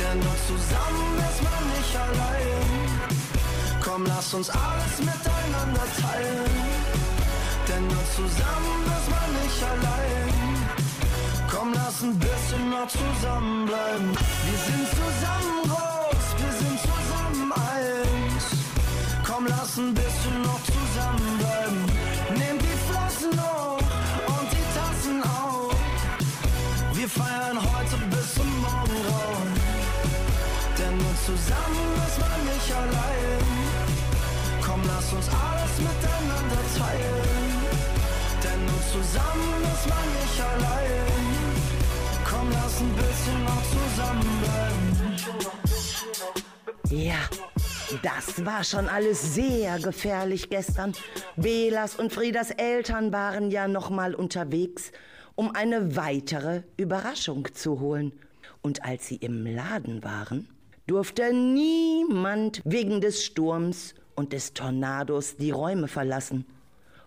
Denn 0.00 0.18
nur 0.18 0.38
zusammen 0.48 1.12
ist 1.28 1.42
man 1.44 1.62
nicht 1.76 1.94
allein. 2.04 2.64
Komm, 3.84 4.06
lass 4.06 4.32
uns 4.32 4.48
alles 4.48 4.96
miteinander 4.98 5.86
teilen. 6.00 6.54
Denn 7.68 7.86
nur 7.86 8.04
zusammen 8.16 8.80
ist 8.96 9.10
man 9.14 9.30
nicht 9.44 9.60
allein. 9.72 10.32
Komm, 11.50 11.74
lass 11.74 12.00
ein 12.02 12.18
bisschen 12.18 12.70
noch 12.70 12.88
zusammenbleiben. 12.88 14.08
Wir 14.46 14.58
sind 14.66 14.88
zusammen 14.88 15.56
groß, 15.68 16.26
wir 16.40 16.52
sind 16.60 16.80
zusammen 16.80 17.52
eins. 17.52 18.23
Komm, 19.44 19.52
lass 19.58 19.76
ein 19.76 19.92
bisschen 19.92 20.42
noch 20.42 20.60
zusammenbleiben. 20.64 21.84
Nimm 22.30 22.58
die 22.58 22.78
Flossen 22.86 23.32
hoch 23.38 23.78
und 24.26 24.48
die 24.52 24.66
Tassen 24.74 25.22
auf. 25.22 25.76
Wir 26.94 27.08
feiern 27.08 27.58
heute 27.58 27.96
bis 28.08 28.34
zum 28.34 28.48
Morgengrauen. 28.62 29.52
Denn 30.78 30.96
nur 30.96 31.16
zusammen 31.26 31.92
ist 32.06 32.18
man 32.20 32.40
nicht 32.52 32.72
allein. 32.72 33.44
Komm, 34.64 34.80
lass 34.86 35.12
uns 35.12 35.28
alles 35.28 35.74
miteinander 35.88 36.62
teilen. 36.78 37.52
Denn 38.44 38.60
nur 38.64 38.82
zusammen 38.92 39.62
ist 39.74 39.86
man 39.92 40.06
nicht 40.20 40.38
allein. 40.52 41.22
Komm, 42.30 42.48
lass 42.50 42.80
ein 42.80 42.94
bisschen 42.94 43.44
noch 43.44 43.64
zusammenbleiben. 43.76 44.84
Ja, 46.90 47.20
das 48.02 48.44
war 48.44 48.64
schon 48.64 48.88
alles 48.88 49.34
sehr 49.34 49.78
gefährlich 49.78 50.50
gestern. 50.50 50.92
Belas 51.36 51.96
und 51.96 52.12
Friedas 52.12 52.50
Eltern 52.50 53.12
waren 53.12 53.50
ja 53.50 53.68
noch 53.68 53.90
mal 53.90 54.14
unterwegs, 54.14 54.92
um 55.34 55.54
eine 55.54 55.96
weitere 55.96 56.62
Überraschung 56.76 57.48
zu 57.54 57.80
holen. 57.80 58.12
Und 58.62 58.84
als 58.84 59.08
sie 59.08 59.16
im 59.16 59.46
Laden 59.46 60.02
waren, 60.04 60.48
durfte 60.86 61.32
niemand 61.32 62.62
wegen 62.64 63.00
des 63.00 63.24
Sturms 63.24 63.94
und 64.14 64.32
des 64.32 64.54
Tornados 64.54 65.36
die 65.36 65.50
Räume 65.50 65.88
verlassen. 65.88 66.46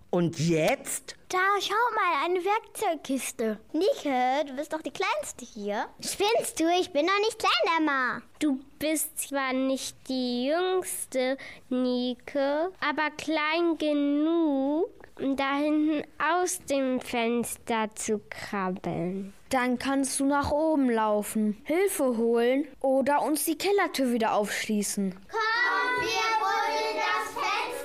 Und 0.10 0.40
jetzt? 0.40 1.16
Da, 1.30 1.38
schau 1.60 1.74
mal, 1.94 2.26
eine 2.26 2.40
Werkzeugkiste. 2.44 3.60
Nike, 3.74 4.48
du 4.48 4.56
bist 4.56 4.72
doch 4.72 4.82
die 4.82 4.92
Kleinste 4.92 5.44
hier. 5.46 5.88
Spinnst 6.00 6.60
du? 6.60 6.64
Ich 6.80 6.92
bin 6.92 7.06
doch 7.06 7.20
nicht 7.20 7.38
klein, 7.38 7.78
Emma. 7.78 8.22
Du 8.40 8.60
bist 8.80 9.20
zwar 9.20 9.52
nicht 9.52 9.98
die 10.08 10.48
jüngste, 10.48 11.38
Nike, 11.70 12.70
aber 12.80 13.12
klein 13.18 13.78
genug, 13.78 14.90
um 15.20 15.36
da 15.36 15.58
hinten 15.58 16.04
aus 16.18 16.60
dem 16.70 17.02
Fenster 17.02 17.90
zu 17.96 18.22
krabbeln. 18.30 19.34
Dann 19.50 19.78
kannst 19.78 20.20
du 20.20 20.26
nach 20.26 20.52
oben 20.52 20.90
laufen, 20.90 21.62
Hilfe 21.66 22.18
holen 22.18 22.68
oder 22.80 23.22
uns 23.22 23.44
die 23.46 23.58
Kellertür 23.58 24.12
wieder 24.14 24.34
aufschließen. 24.34 25.16
Komm, 25.30 26.06
wir 26.06 26.46
holen 26.46 26.96
das 26.96 27.34
Fenster 27.34 27.77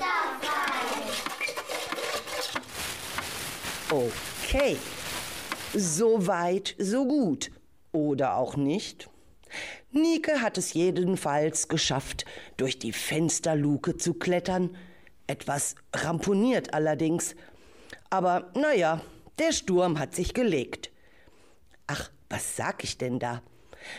Okay. 3.93 4.79
So 5.75 6.27
weit, 6.27 6.75
so 6.79 7.07
gut. 7.07 7.51
Oder 7.93 8.37
auch 8.37 8.57
nicht. 8.57 9.11
Nike 9.91 10.41
hat 10.41 10.57
es 10.57 10.73
jedenfalls 10.73 11.69
geschafft, 11.69 12.25
durch 12.57 12.79
die 12.79 12.93
Fensterluke 12.93 13.99
zu 13.99 14.15
klettern. 14.15 14.75
Etwas 15.27 15.75
ramponiert 15.95 16.73
allerdings. 16.73 17.35
Aber 18.09 18.51
naja, 18.55 19.03
der 19.39 19.53
Sturm 19.53 19.99
hat 19.99 20.15
sich 20.15 20.33
gelegt. 20.33 20.91
Ach, 21.87 22.11
was 22.31 22.57
sag 22.57 22.85
ich 22.85 22.97
denn 22.97 23.19
da? 23.19 23.43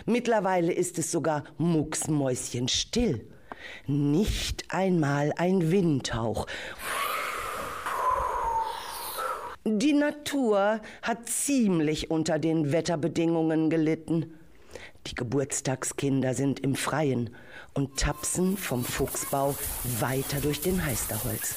Mittlerweile 0.07 0.73
ist 0.73 0.97
es 0.97 1.11
sogar 1.11 1.43
mucksmäuschenstill. 1.59 3.29
Nicht 3.85 4.73
einmal 4.73 5.33
ein 5.37 5.69
Windhauch. 5.69 6.47
Die 9.65 9.93
Natur 9.93 10.81
hat 11.01 11.29
ziemlich 11.29 12.11
unter 12.11 12.37
den 12.37 12.73
Wetterbedingungen 12.73 13.69
gelitten. 13.69 14.37
Die 15.07 15.15
Geburtstagskinder 15.15 16.33
sind 16.33 16.59
im 16.59 16.75
Freien 16.75 17.33
und 17.73 17.97
tapsen 17.97 18.57
vom 18.57 18.83
Fuchsbau 18.83 19.55
weiter 20.01 20.41
durch 20.41 20.59
den 20.59 20.85
Heisterholz. 20.85 21.55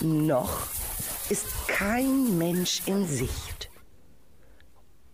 Noch 0.00 0.66
ist 1.30 1.46
kein 1.68 2.36
Mensch 2.38 2.82
in 2.86 3.06
Sicht. 3.06 3.70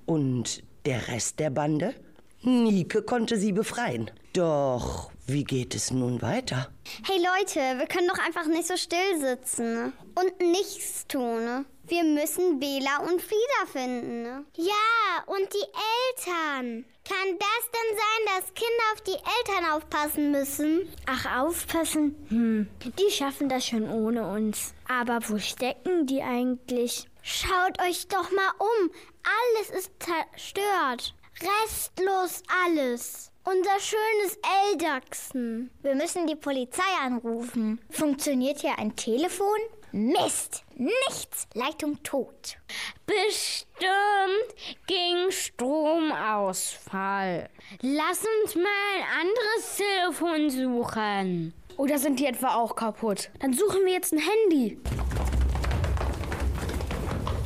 Und 0.07 0.63
der 0.87 1.09
Rest 1.09 1.41
der 1.41 1.51
Bande? 1.51 1.95
Nike 2.41 3.03
konnte 3.03 3.37
sie 3.37 3.53
befreien. 3.53 4.11
Doch 4.33 5.11
wie 5.27 5.45
geht 5.45 5.75
es 5.75 5.91
nun 5.91 6.23
weiter? 6.23 6.71
Hey 7.07 7.19
Leute, 7.19 7.79
wir 7.79 7.87
können 7.87 8.09
doch 8.09 8.19
einfach 8.19 8.47
nicht 8.47 8.67
so 8.67 8.79
still 8.79 9.21
sitzen 9.21 9.93
und 10.15 10.41
nichts 10.41 11.07
tun. 11.07 11.67
Wir 11.85 12.05
müssen 12.05 12.61
Bela 12.61 12.99
und 12.99 13.21
Frieda 13.21 13.67
finden. 13.71 14.47
Ja, 14.57 15.25
und 15.27 15.53
die 15.53 16.27
Eltern. 16.27 16.85
Kann 17.05 17.39
das 17.39 17.71
denn 17.73 17.97
sein, 17.97 18.27
dass 18.27 18.55
Kinder 18.55 18.85
auf 18.95 19.01
die 19.01 19.11
Eltern 19.11 19.71
aufpassen 19.73 20.31
müssen? 20.31 20.89
Ach, 21.07 21.43
aufpassen? 21.43 22.15
Hm, 22.29 22.69
die 22.99 23.11
schaffen 23.11 23.49
das 23.49 23.67
schon 23.67 23.91
ohne 23.91 24.27
uns. 24.27 24.75
Aber 24.89 25.19
wo 25.29 25.39
stecken 25.39 26.07
die 26.07 26.23
eigentlich? 26.23 27.07
Schaut 27.23 27.81
euch 27.83 28.07
doch 28.09 28.31
mal 28.31 28.53
um. 28.59 28.91
Alles 29.25 29.85
ist 29.85 29.93
zerstört. 29.99 31.15
Restlos 31.41 32.43
alles. 32.65 33.33
Unser 33.45 33.81
schönes 33.81 34.39
Eldachsen. 34.71 35.71
Wir 35.83 35.97
müssen 35.97 36.29
die 36.29 36.37
Polizei 36.37 36.83
anrufen. 37.05 37.81
Funktioniert 37.91 38.61
hier 38.61 38.79
ein 38.79 38.95
Telefon? 38.95 39.59
Mist! 39.95 40.65
Nichts! 40.77 41.47
Leitung 41.53 42.03
tot. 42.03 42.57
Bestimmt 43.05 44.55
ging 44.87 45.31
Stromausfall. 45.31 47.51
Lass 47.83 48.25
uns 48.43 48.55
mal 48.55 48.63
ein 48.97 49.05
anderes 49.21 49.77
Telefon 49.77 50.49
suchen. 50.49 51.53
Oder 51.77 51.99
sind 51.99 52.21
die 52.21 52.27
etwa 52.27 52.55
auch 52.55 52.75
kaputt? 52.75 53.29
Dann 53.41 53.53
suchen 53.53 53.85
wir 53.85 53.93
jetzt 53.93 54.15
ein 54.15 54.21
Handy. 54.21 54.79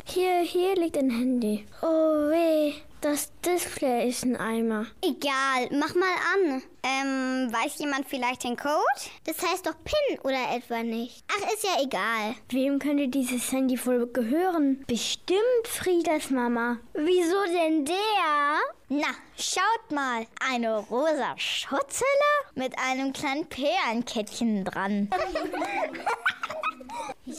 Hier, 0.05 0.39
hier 0.39 0.75
liegt 0.75 0.97
ein 0.97 1.09
Handy. 1.09 1.65
Oh 1.81 2.29
weh, 2.29 2.75
das 3.01 3.29
Display 3.45 4.07
ist 4.07 4.23
ein 4.23 4.37
Eimer. 4.37 4.85
Egal, 5.01 5.67
mach 5.77 5.95
mal 5.95 6.15
an. 6.33 6.63
Ähm, 6.83 7.51
weiß 7.51 7.79
jemand 7.79 8.07
vielleicht 8.07 8.43
den 8.43 8.55
Code? 8.55 8.83
Das 9.25 9.41
heißt 9.41 9.65
doch 9.65 9.75
PIN 9.83 10.19
oder 10.21 10.55
etwa 10.55 10.83
nicht. 10.83 11.23
Ach, 11.29 11.53
ist 11.53 11.63
ja 11.63 11.81
egal. 11.81 12.35
Wem 12.49 12.79
könnte 12.79 13.07
dieses 13.07 13.51
Handy 13.51 13.83
wohl 13.85 14.07
gehören? 14.07 14.83
Bestimmt 14.87 15.39
Friedas 15.65 16.29
Mama. 16.29 16.77
Wieso 16.93 17.43
denn 17.45 17.85
der? 17.85 18.59
Na, 18.89 19.07
schaut 19.37 19.91
mal. 19.91 20.25
Eine 20.51 20.77
rosa 20.77 21.33
Schutzhülle 21.37 22.05
mit 22.55 22.73
einem 22.79 23.11
kleinen 23.11 23.47
Perlenkettchen 23.47 24.63
dran. 24.63 25.09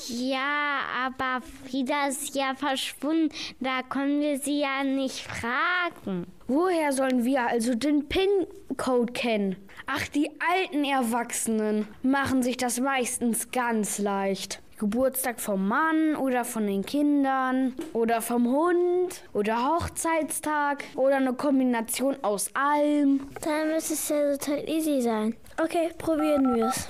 Ja, 0.09 0.81
aber 1.07 1.43
Frieda 1.65 2.09
ist 2.09 2.35
ja 2.35 2.55
verschwunden. 2.55 3.35
Da 3.61 3.83
können 3.83 4.21
wir 4.21 4.39
sie 4.39 4.61
ja 4.61 4.85
nicht 4.85 5.21
fragen. 5.27 6.27
Woher 6.51 6.95
sollen 6.95 7.27
wir 7.27 7.47
also 7.47 7.75
den 7.75 8.09
PIN-Code 8.09 9.13
kennen? 9.13 9.57
Ach, 9.87 10.09
die 10.09 10.31
alten 10.41 10.83
Erwachsenen 10.83 11.87
machen 12.03 12.43
sich 12.43 12.57
das 12.57 12.81
meistens 12.81 13.51
ganz 13.51 13.99
leicht. 13.99 14.63
Geburtstag 14.79 15.41
vom 15.41 15.69
Mann 15.69 16.17
oder 16.17 16.47
von 16.47 16.67
den 16.67 16.87
Kindern 16.87 17.75
oder 17.93 18.23
vom 18.23 18.47
Hund 18.47 19.25
oder 19.35 19.63
Hochzeitstag 19.63 20.85
oder 20.97 21.17
eine 21.17 21.35
Kombination 21.35 22.17
aus 22.23 22.49
allem. 22.55 23.29
Dann 23.43 23.69
müsste 23.69 23.93
es 23.93 24.09
ja 24.09 24.37
total 24.37 24.67
easy 24.71 25.03
sein. 25.03 25.37
Okay, 25.63 25.91
probieren 25.99 26.55
wir 26.55 26.69
es. 26.69 26.89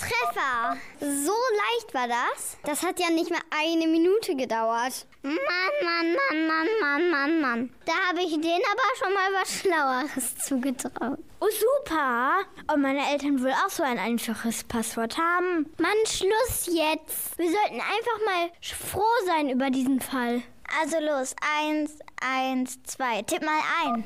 Super. 0.00 0.76
So 1.00 1.32
leicht 1.32 1.94
war 1.94 2.08
das. 2.08 2.56
Das 2.64 2.82
hat 2.82 2.98
ja 2.98 3.10
nicht 3.10 3.30
mal 3.30 3.40
eine 3.50 3.86
Minute 3.86 4.34
gedauert. 4.34 5.06
Mann, 5.22 5.36
Mann, 5.84 6.16
Mann, 6.16 6.46
Mann, 6.46 6.68
Mann, 6.80 7.10
Mann, 7.10 7.40
Mann. 7.40 7.70
Da 7.84 7.92
habe 8.08 8.22
ich 8.22 8.32
denen 8.32 8.62
aber 8.70 8.82
schon 8.98 9.14
mal 9.14 9.40
was 9.40 9.60
Schlaueres 9.60 10.36
zugetraut. 10.46 11.18
Oh, 11.40 11.48
super. 11.48 12.40
Und 12.72 12.80
meine 12.82 13.10
Eltern 13.10 13.42
wohl 13.42 13.52
auch 13.52 13.70
so 13.70 13.82
ein 13.82 13.98
einfaches 13.98 14.64
Passwort 14.64 15.18
haben. 15.18 15.66
Mann, 15.78 15.92
Schluss 16.06 16.66
jetzt. 16.66 17.36
Wir 17.38 17.50
sollten 17.50 17.80
einfach 17.80 18.24
mal 18.24 18.50
froh 18.62 19.26
sein 19.26 19.50
über 19.50 19.70
diesen 19.70 20.00
Fall. 20.00 20.42
Also 20.80 20.98
los, 21.00 21.34
eins, 21.60 21.98
eins, 22.20 22.82
zwei. 22.84 23.22
Tipp 23.22 23.42
mal 23.42 23.60
ein. 23.84 24.04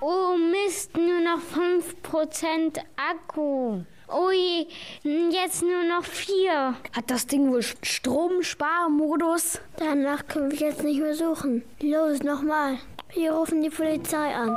Oh 0.00 0.36
Mist, 0.36 0.96
nur 0.96 1.20
noch 1.20 1.40
5% 1.54 2.78
Akku. 2.96 3.82
Ui, 4.08 4.68
jetzt 5.02 5.62
nur 5.62 5.82
noch 5.82 6.04
4. 6.04 6.76
Hat 6.92 7.10
das 7.10 7.26
Ding 7.26 7.50
wohl 7.50 7.62
Stromsparmodus? 7.62 9.58
Danach 9.78 10.28
können 10.28 10.52
wir 10.52 10.58
jetzt 10.58 10.84
nicht 10.84 11.00
mehr 11.00 11.14
suchen. 11.14 11.64
Los, 11.80 12.22
nochmal. 12.22 12.78
Wir 13.14 13.32
rufen 13.32 13.62
die 13.62 13.70
Polizei 13.70 14.32
an. 14.32 14.56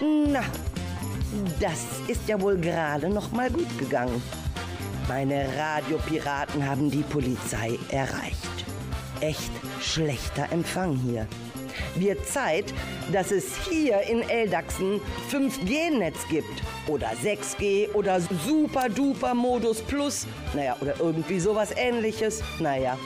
Na, 0.00 0.42
das 1.62 1.86
ist 2.08 2.28
ja 2.28 2.40
wohl 2.40 2.56
gerade 2.56 3.08
noch 3.08 3.30
mal 3.30 3.48
gut 3.48 3.78
gegangen. 3.78 4.20
Meine 5.06 5.48
Radiopiraten 5.56 6.66
haben 6.66 6.90
die 6.90 7.02
Polizei 7.02 7.78
erreicht. 7.90 8.36
Echt 9.20 9.52
schlechter 9.80 10.50
Empfang 10.50 10.96
hier. 10.96 11.28
Wird 11.94 12.26
Zeit, 12.26 12.74
dass 13.12 13.30
es 13.30 13.56
hier 13.68 14.00
in 14.02 14.28
Eldachsen 14.28 15.00
5G-Netz 15.30 16.26
gibt. 16.28 16.62
Oder 16.88 17.12
6G 17.22 17.92
oder 17.92 18.20
Super-Duper-Modus 18.20 19.82
Plus. 19.82 20.26
Naja, 20.54 20.76
oder 20.80 20.94
irgendwie 20.98 21.38
sowas 21.38 21.70
ähnliches. 21.76 22.42
Naja, 22.58 22.98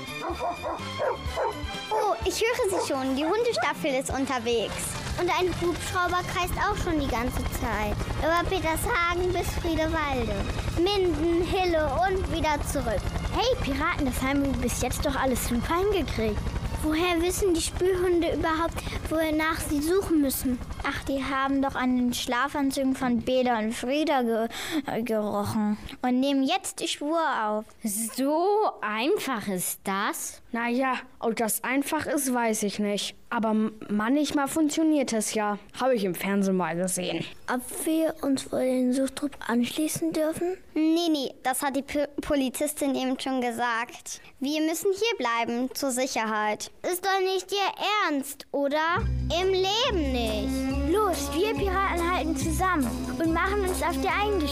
Oh, 1.90 2.14
ich 2.24 2.42
höre 2.42 2.80
sie 2.80 2.92
schon. 2.92 3.16
Die 3.16 3.24
Hundestaffel 3.24 3.94
ist 3.94 4.10
unterwegs. 4.10 5.05
Und 5.18 5.30
ein 5.30 5.48
Hubschrauber 5.60 6.22
kreist 6.34 6.54
auch 6.58 6.76
schon 6.76 7.00
die 7.00 7.08
ganze 7.08 7.42
Zeit. 7.60 7.96
Über 8.20 8.48
Petershagen 8.48 9.32
bis 9.32 9.48
Friedewalde. 9.62 10.34
Minden, 10.76 11.42
Hille 11.42 11.86
und 12.06 12.32
wieder 12.32 12.60
zurück. 12.70 13.00
Hey, 13.32 13.56
Piraten, 13.62 14.06
das 14.06 14.22
haben 14.22 14.44
wir 14.44 14.52
bis 14.60 14.82
jetzt 14.82 15.06
doch 15.06 15.16
alles 15.16 15.48
super 15.48 15.76
hingekriegt. 15.78 16.38
Woher 16.82 17.20
wissen 17.20 17.54
die 17.54 17.62
Spürhunde 17.62 18.34
überhaupt, 18.34 18.74
wonach 19.08 19.58
sie 19.58 19.80
suchen 19.80 20.20
müssen? 20.20 20.58
Ach, 20.84 21.02
die 21.04 21.24
haben 21.24 21.60
doch 21.60 21.74
an 21.74 21.96
den 21.96 22.14
Schlafanzügen 22.14 22.94
von 22.94 23.22
Beda 23.22 23.58
und 23.58 23.72
Frieda 23.72 24.22
ge 24.22 24.48
äh, 24.86 25.02
gerochen 25.02 25.78
und 26.02 26.20
nehmen 26.20 26.44
jetzt 26.44 26.80
die 26.80 26.88
Spur 26.88 27.18
auf. 27.42 27.64
So 27.82 28.70
einfach 28.82 29.48
ist 29.48 29.80
das? 29.82 30.42
Naja, 30.52 30.94
ob 31.18 31.34
das 31.36 31.64
einfach 31.64 32.06
ist, 32.06 32.32
weiß 32.32 32.62
ich 32.62 32.78
nicht. 32.78 33.16
Aber 33.28 33.54
manchmal 33.88 34.46
funktioniert 34.46 35.12
es 35.12 35.34
ja. 35.34 35.58
Habe 35.80 35.94
ich 35.94 36.04
im 36.04 36.14
Fernsehen 36.14 36.56
mal 36.56 36.76
gesehen. 36.76 37.24
Ob 37.52 37.60
wir 37.84 38.14
uns 38.22 38.50
wohl 38.52 38.60
den 38.60 38.92
Suchtrupp 38.92 39.32
anschließen 39.46 40.12
dürfen? 40.12 40.56
Nee, 40.74 41.08
nee, 41.10 41.34
das 41.42 41.62
hat 41.62 41.76
die 41.76 41.82
P 41.82 42.06
Polizistin 42.20 42.94
eben 42.94 43.18
schon 43.18 43.40
gesagt. 43.40 44.20
Wir 44.38 44.60
müssen 44.60 44.90
hier 44.92 45.16
bleiben, 45.18 45.68
zur 45.74 45.90
Sicherheit. 45.90 46.70
Ist 46.82 47.04
doch 47.04 47.20
nicht 47.20 47.50
Ihr 47.50 48.08
Ernst, 48.08 48.46
oder? 48.52 49.02
Im 49.40 49.48
Leben 49.48 50.12
nicht. 50.12 50.92
Los, 50.92 51.30
wir 51.34 51.52
Piraten 51.54 52.10
halten 52.12 52.36
zusammen 52.36 52.88
und 53.18 53.32
machen 53.32 53.60
uns 53.60 53.82
auf 53.82 54.00
die 54.00 54.08
eigene 54.08 54.46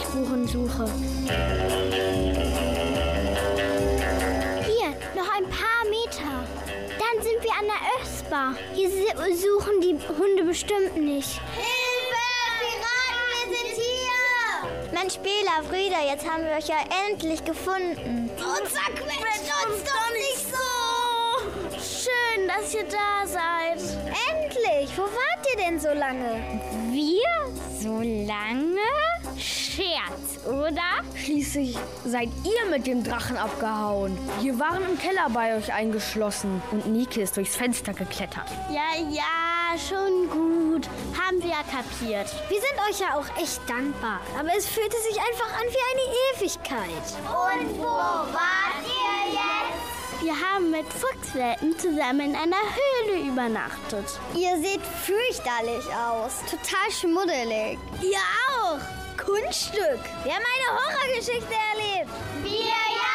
Dann 7.14 7.22
sind 7.22 7.42
wir 7.42 7.52
an 7.52 7.66
der 7.66 8.02
Östbar. 8.02 8.54
Hier 8.74 8.90
suchen 8.90 9.80
die 9.80 9.98
Hunde 10.08 10.44
bestimmt 10.44 10.96
nicht. 10.96 11.40
Hilfe! 11.54 12.24
Piraten, 12.60 13.24
wir 13.30 13.56
sind 13.56 13.70
hier! 13.76 14.92
Mensch, 14.92 15.18
Bela, 15.18 15.62
Frieda, 15.68 16.02
jetzt 16.04 16.28
haben 16.28 16.44
wir 16.44 16.52
euch 16.56 16.68
ja 16.68 16.78
endlich 17.08 17.44
gefunden. 17.44 18.30
Und 18.30 18.68
zerquetscht 18.68 19.52
uns 19.66 19.84
doch 19.84 20.10
nicht 20.12 20.50
so! 20.50 20.83
Schön, 22.04 22.46
dass 22.48 22.74
ihr 22.74 22.84
da 22.84 23.26
seid. 23.26 23.78
Endlich! 23.78 24.90
Wo 24.98 25.04
wart 25.04 25.46
ihr 25.50 25.64
denn 25.64 25.80
so 25.80 25.88
lange? 25.88 26.60
Wir? 26.90 27.22
So 27.80 28.00
lange? 28.00 28.82
Scherz, 29.38 30.44
oder? 30.46 31.00
Schließlich 31.16 31.78
seid 32.04 32.28
ihr 32.44 32.70
mit 32.70 32.86
dem 32.86 33.02
Drachen 33.02 33.38
abgehauen. 33.38 34.18
Wir 34.42 34.58
waren 34.58 34.84
im 34.84 34.98
Keller 34.98 35.30
bei 35.32 35.56
euch 35.56 35.72
eingeschlossen 35.72 36.62
und 36.72 36.86
Nike 36.86 37.22
ist 37.22 37.38
durchs 37.38 37.56
Fenster 37.56 37.94
geklettert. 37.94 38.50
Ja, 38.70 39.00
ja, 39.08 39.78
schon 39.78 40.28
gut. 40.28 40.86
Haben 41.18 41.42
wir 41.42 41.48
ja 41.48 41.62
kapiert. 41.62 42.28
Wir 42.50 42.60
sind 42.60 42.78
euch 42.90 43.00
ja 43.00 43.16
auch 43.16 43.42
echt 43.42 43.62
dankbar. 43.66 44.20
Aber 44.38 44.50
es 44.54 44.66
fühlte 44.66 44.96
sich 45.08 45.18
einfach 45.18 45.58
an 45.58 45.66
wie 45.70 45.84
eine 45.90 46.36
Ewigkeit. 46.36 47.06
Und 47.24 47.78
wo 47.78 47.84
wart 47.84 48.84
ihr 48.84 49.32
jetzt? 49.32 49.93
Wir 50.24 50.32
haben 50.32 50.70
mit 50.70 50.86
Fuchswelten 50.90 51.78
zusammen 51.78 52.30
in 52.30 52.34
einer 52.34 52.56
Höhle 52.56 53.28
übernachtet. 53.28 54.06
Ihr 54.34 54.56
seht 54.56 54.80
fürchterlich 54.80 55.84
aus. 55.94 56.40
Total 56.50 56.90
schmuddelig. 56.90 57.78
Ihr 58.00 58.16
auch! 58.48 58.78
Kunststück! 59.22 60.00
Wir 60.22 60.32
haben 60.32 60.44
eine 60.54 60.80
Horrorgeschichte 60.80 61.54
erlebt. 61.74 62.10
Wir 62.42 62.58
ja 62.58 63.12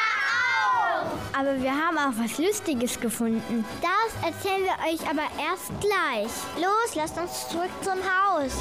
auch! 0.61 1.39
Aber 1.39 1.59
wir 1.59 1.71
haben 1.71 1.97
auch 1.97 2.13
was 2.23 2.37
Lustiges 2.37 2.99
gefunden. 2.99 3.65
Das 3.81 4.31
erzählen 4.31 4.63
wir 4.63 4.93
euch 4.93 5.01
aber 5.09 5.23
erst 5.41 5.71
gleich. 5.81 6.29
Los, 6.57 6.93
lasst 6.93 7.17
uns 7.17 7.49
zurück 7.49 7.71
zum 7.81 7.97
Haus. 8.03 8.53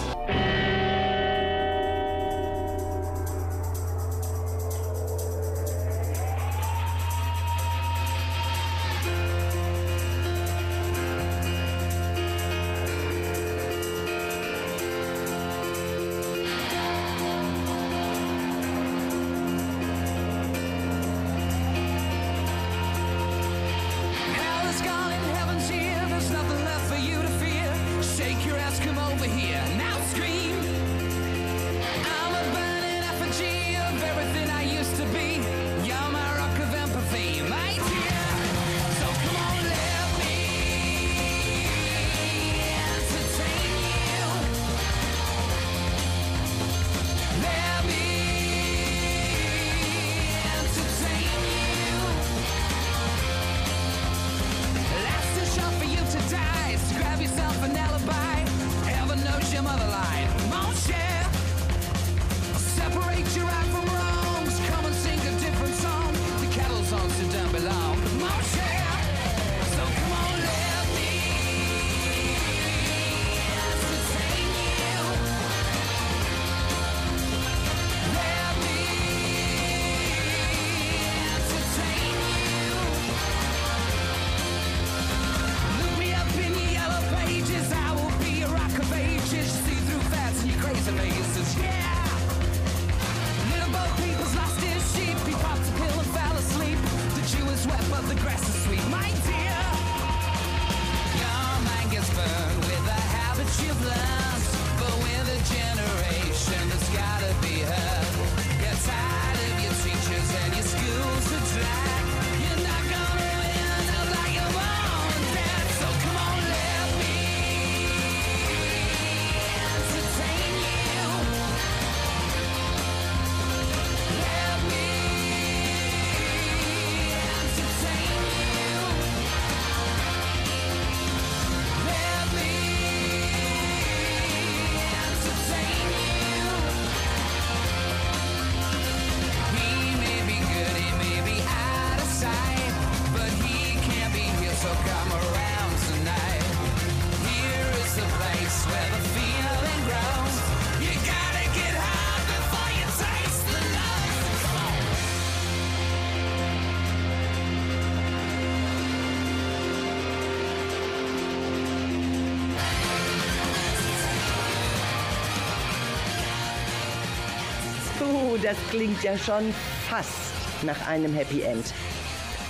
Das 168.48 168.56
klingt 168.70 169.02
ja 169.02 169.18
schon 169.18 169.52
fast 169.90 170.64
nach 170.64 170.88
einem 170.88 171.14
Happy 171.14 171.42
End. 171.42 171.66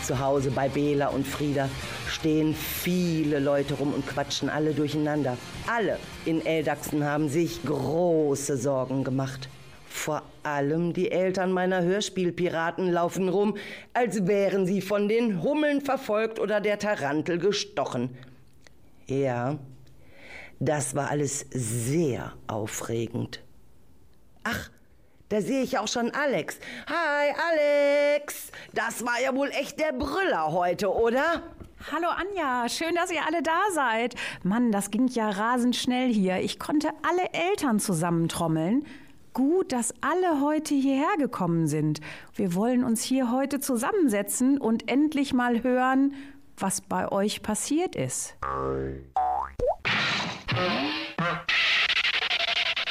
Zu 0.04 0.20
Hause 0.20 0.52
bei 0.52 0.68
Bela 0.68 1.08
und 1.08 1.26
Frieda 1.26 1.68
stehen 2.08 2.54
viele 2.54 3.40
Leute 3.40 3.74
rum 3.74 3.92
und 3.92 4.06
quatschen 4.06 4.48
alle 4.48 4.74
durcheinander. 4.74 5.36
Alle 5.66 5.98
in 6.24 6.46
Eldachsen 6.46 7.04
haben 7.04 7.28
sich 7.28 7.64
große 7.64 8.56
Sorgen 8.56 9.02
gemacht. 9.02 9.48
Vor 9.88 10.22
allem 10.44 10.92
die 10.92 11.10
Eltern 11.10 11.50
meiner 11.50 11.82
Hörspielpiraten 11.82 12.92
laufen 12.92 13.28
rum, 13.28 13.56
als 13.92 14.24
wären 14.24 14.66
sie 14.66 14.80
von 14.80 15.08
den 15.08 15.42
Hummeln 15.42 15.80
verfolgt 15.80 16.38
oder 16.38 16.60
der 16.60 16.78
Tarantel 16.78 17.38
gestochen. 17.38 18.16
Ja, 19.08 19.58
das 20.60 20.94
war 20.94 21.10
alles 21.10 21.44
sehr 21.50 22.34
aufregend. 22.46 23.42
Ach, 24.44 24.70
da 25.28 25.40
sehe 25.40 25.62
ich 25.62 25.78
auch 25.78 25.88
schon 25.88 26.10
Alex. 26.12 26.58
Hi, 26.88 27.32
Alex! 27.50 28.50
Das 28.74 29.04
war 29.04 29.20
ja 29.22 29.34
wohl 29.34 29.50
echt 29.50 29.78
der 29.78 29.92
Brüller 29.92 30.52
heute, 30.52 30.92
oder? 30.92 31.42
Hallo 31.92 32.08
Anja, 32.08 32.68
schön, 32.68 32.94
dass 32.94 33.12
ihr 33.12 33.24
alle 33.26 33.42
da 33.42 33.60
seid. 33.72 34.14
Mann, 34.42 34.72
das 34.72 34.90
ging 34.90 35.06
ja 35.08 35.30
rasend 35.30 35.76
schnell 35.76 36.12
hier. 36.12 36.38
Ich 36.38 36.58
konnte 36.58 36.90
alle 37.08 37.32
Eltern 37.32 37.78
zusammentrommeln. 37.78 38.84
Gut, 39.32 39.70
dass 39.72 39.94
alle 40.00 40.40
heute 40.40 40.74
hierher 40.74 41.16
gekommen 41.18 41.68
sind. 41.68 42.00
Wir 42.34 42.54
wollen 42.54 42.82
uns 42.82 43.02
hier 43.02 43.30
heute 43.30 43.60
zusammensetzen 43.60 44.58
und 44.58 44.90
endlich 44.90 45.32
mal 45.32 45.62
hören, 45.62 46.14
was 46.56 46.80
bei 46.80 47.10
euch 47.12 47.42
passiert 47.42 47.94
ist. 47.94 48.36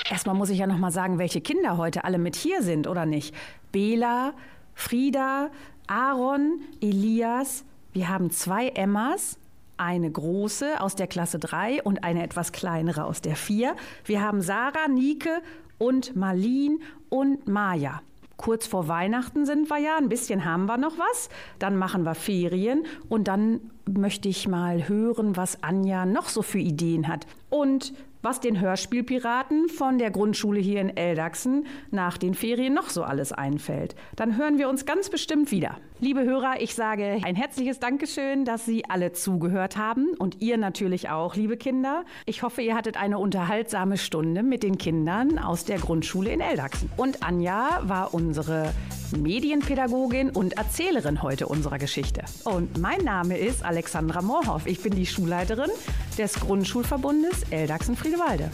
Erstmal 0.10 0.36
muss 0.36 0.50
ich 0.50 0.60
ja 0.60 0.68
noch 0.68 0.78
mal 0.78 0.92
sagen, 0.92 1.18
welche 1.18 1.42
Kinder 1.42 1.78
heute 1.78 2.06
alle 2.06 2.18
mit 2.18 2.36
hier 2.36 2.62
sind, 2.62 2.88
oder 2.88 3.06
nicht? 3.06 3.36
Bela, 3.72 4.34
Frieda, 4.74 5.50
Aaron, 5.88 6.62
Elias. 6.82 7.66
Wir 7.92 8.08
haben 8.08 8.32
zwei 8.32 8.70
Emmas, 8.70 9.38
eine 9.76 10.10
große 10.10 10.80
aus 10.80 10.96
der 10.96 11.08
Klasse 11.08 11.40
3 11.40 11.84
und 11.84 12.04
eine 12.04 12.24
etwas 12.24 12.52
kleinere 12.52 13.04
aus 13.04 13.22
der 13.22 13.36
4. 13.36 13.76
Wir 14.06 14.22
haben 14.22 14.42
Sarah, 14.42 14.88
Nike 14.88 15.42
und 15.78 16.16
Marlene 16.16 16.78
und 17.10 17.48
Maja. 17.48 18.02
Kurz 18.38 18.68
vor 18.68 18.88
Weihnachten 18.88 19.46
sind 19.46 19.70
wir 19.70 19.80
ja, 19.80 19.98
ein 19.98 20.10
bisschen 20.10 20.46
haben 20.46 20.68
wir 20.68 20.78
noch 20.78 20.98
was. 20.98 21.30
Dann 21.58 21.76
machen 21.76 22.04
wir 22.04 22.14
Ferien 22.16 22.86
und 23.10 23.28
dann 23.28 23.72
möchte 23.90 24.30
ich 24.30 24.48
mal 24.48 24.88
hören, 24.88 25.36
was 25.36 25.64
Anja 25.64 26.06
noch 26.06 26.30
so 26.30 26.44
für 26.44 26.60
Ideen 26.60 27.08
hat. 27.08 27.26
Und 27.50 27.94
was 28.28 28.42
den 28.42 28.60
Hörspielpiraten 28.60 29.70
von 29.70 30.00
der 30.00 30.12
Grundschule 30.12 30.60
hier 30.60 30.82
in 30.82 30.98
Eldachsen 30.98 31.66
nach 31.92 32.18
den 32.18 32.34
Ferien 32.34 32.74
noch 32.74 32.90
so 32.90 33.04
alles 33.04 33.32
einfällt. 33.32 33.96
Dann 34.18 34.36
hören 34.36 34.58
wir 34.58 34.68
uns 34.68 34.86
ganz 34.86 35.10
bestimmt 35.10 35.50
wieder. 35.50 35.78
Liebe 36.02 36.26
Hörer, 36.26 36.56
ich 36.60 36.76
sage 36.76 37.22
ein 37.24 37.36
herzliches 37.36 37.80
Dankeschön, 37.80 38.44
dass 38.44 38.66
Sie 38.66 38.84
alle 38.90 39.14
zugehört 39.14 39.78
haben 39.78 40.10
und 40.20 40.42
ihr 40.42 40.58
natürlich 40.58 41.08
auch, 41.10 41.38
liebe 41.38 41.56
Kinder. 41.56 42.04
Ich 42.26 42.44
hoffe, 42.44 42.62
ihr 42.62 42.76
hattet 42.76 42.98
eine 42.98 43.18
unterhaltsame 43.18 43.98
Stunde 43.98 44.44
mit 44.44 44.62
den 44.62 44.78
Kindern 44.78 45.40
aus 45.40 45.64
der 45.64 45.80
Grundschule 45.80 46.30
in 46.30 46.42
Eldachsen. 46.42 46.92
Und 46.98 47.24
Anja 47.24 47.80
war 47.84 48.14
unsere 48.14 48.74
Medienpädagogin 49.16 50.32
und 50.32 50.58
Erzählerin 50.58 51.24
heute 51.24 51.48
unserer 51.48 51.78
Geschichte. 51.78 52.26
Und 52.44 52.78
mein 52.78 53.06
Name 53.06 53.38
ist 53.38 53.64
Alexandra 53.64 54.22
Moorhoff. 54.22 54.68
Ich 54.68 54.84
bin 54.84 54.94
die 54.94 55.06
Schulleiterin 55.06 55.72
des 56.18 56.34
Grundschulverbundes 56.34 57.44
Eldachsen-Friedewalde. 57.52 58.17
Baby 58.18 58.50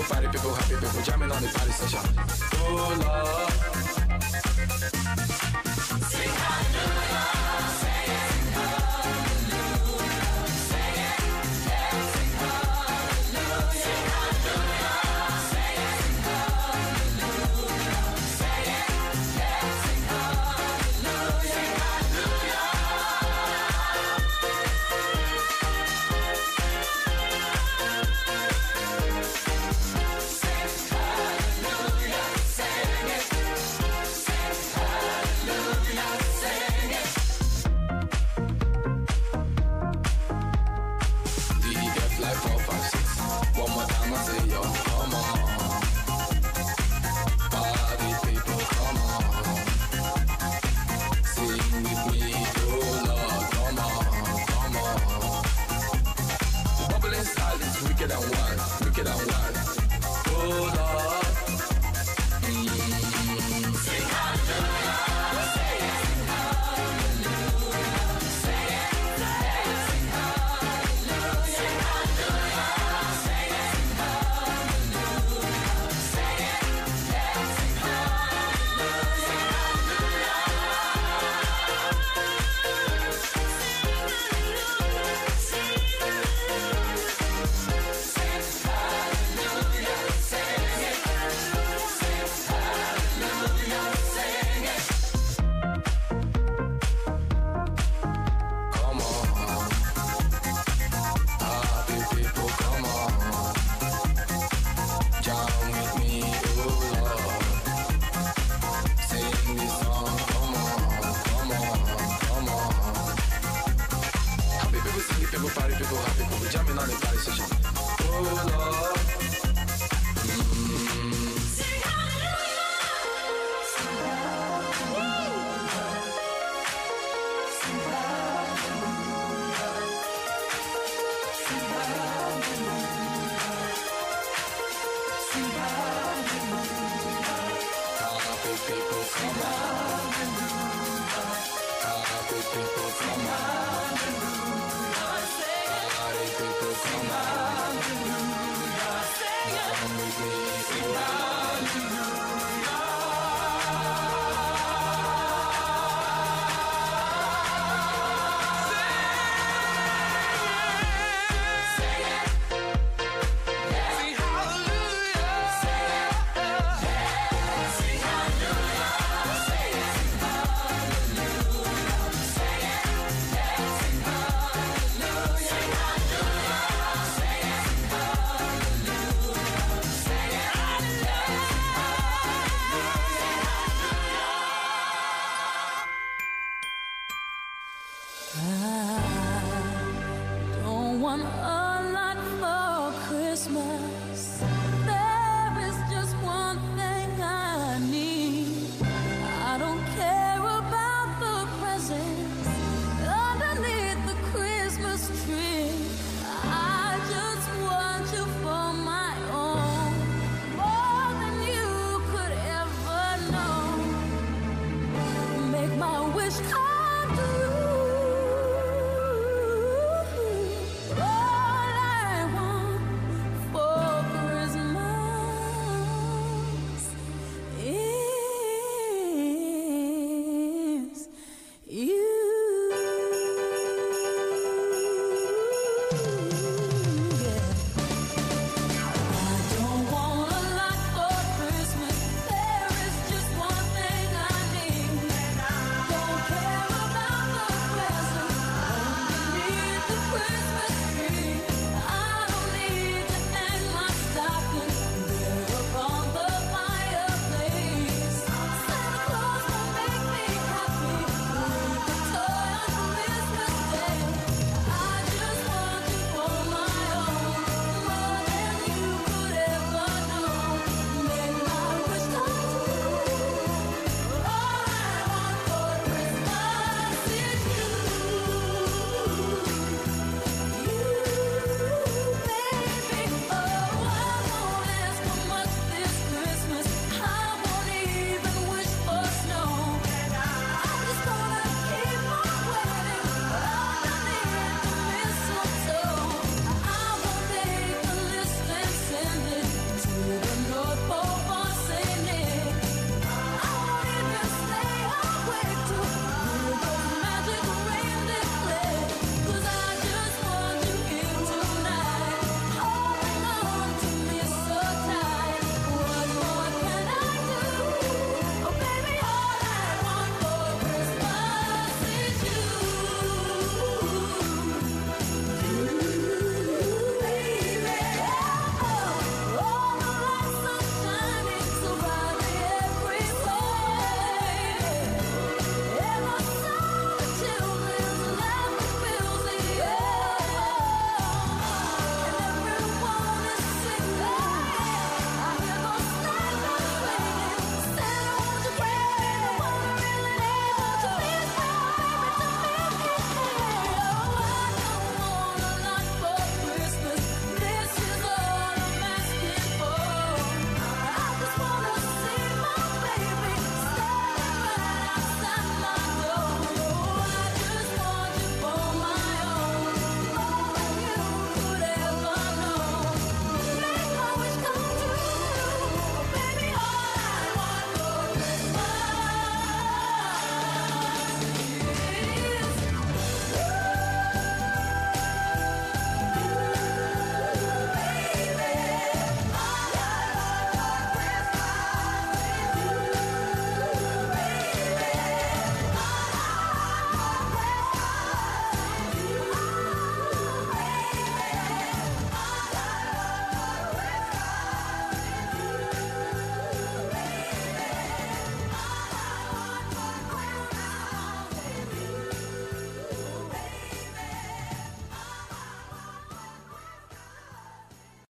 people, 0.00 0.14
party 0.14 0.28
people, 0.28 0.54
happy 0.54 0.74
people, 0.74 1.02
jamming 1.02 1.30
on 1.30 1.42
the 1.42 1.48
party 1.48 1.72
session. 1.72 2.00
Oh 2.54 2.96
Lord. 3.00 3.89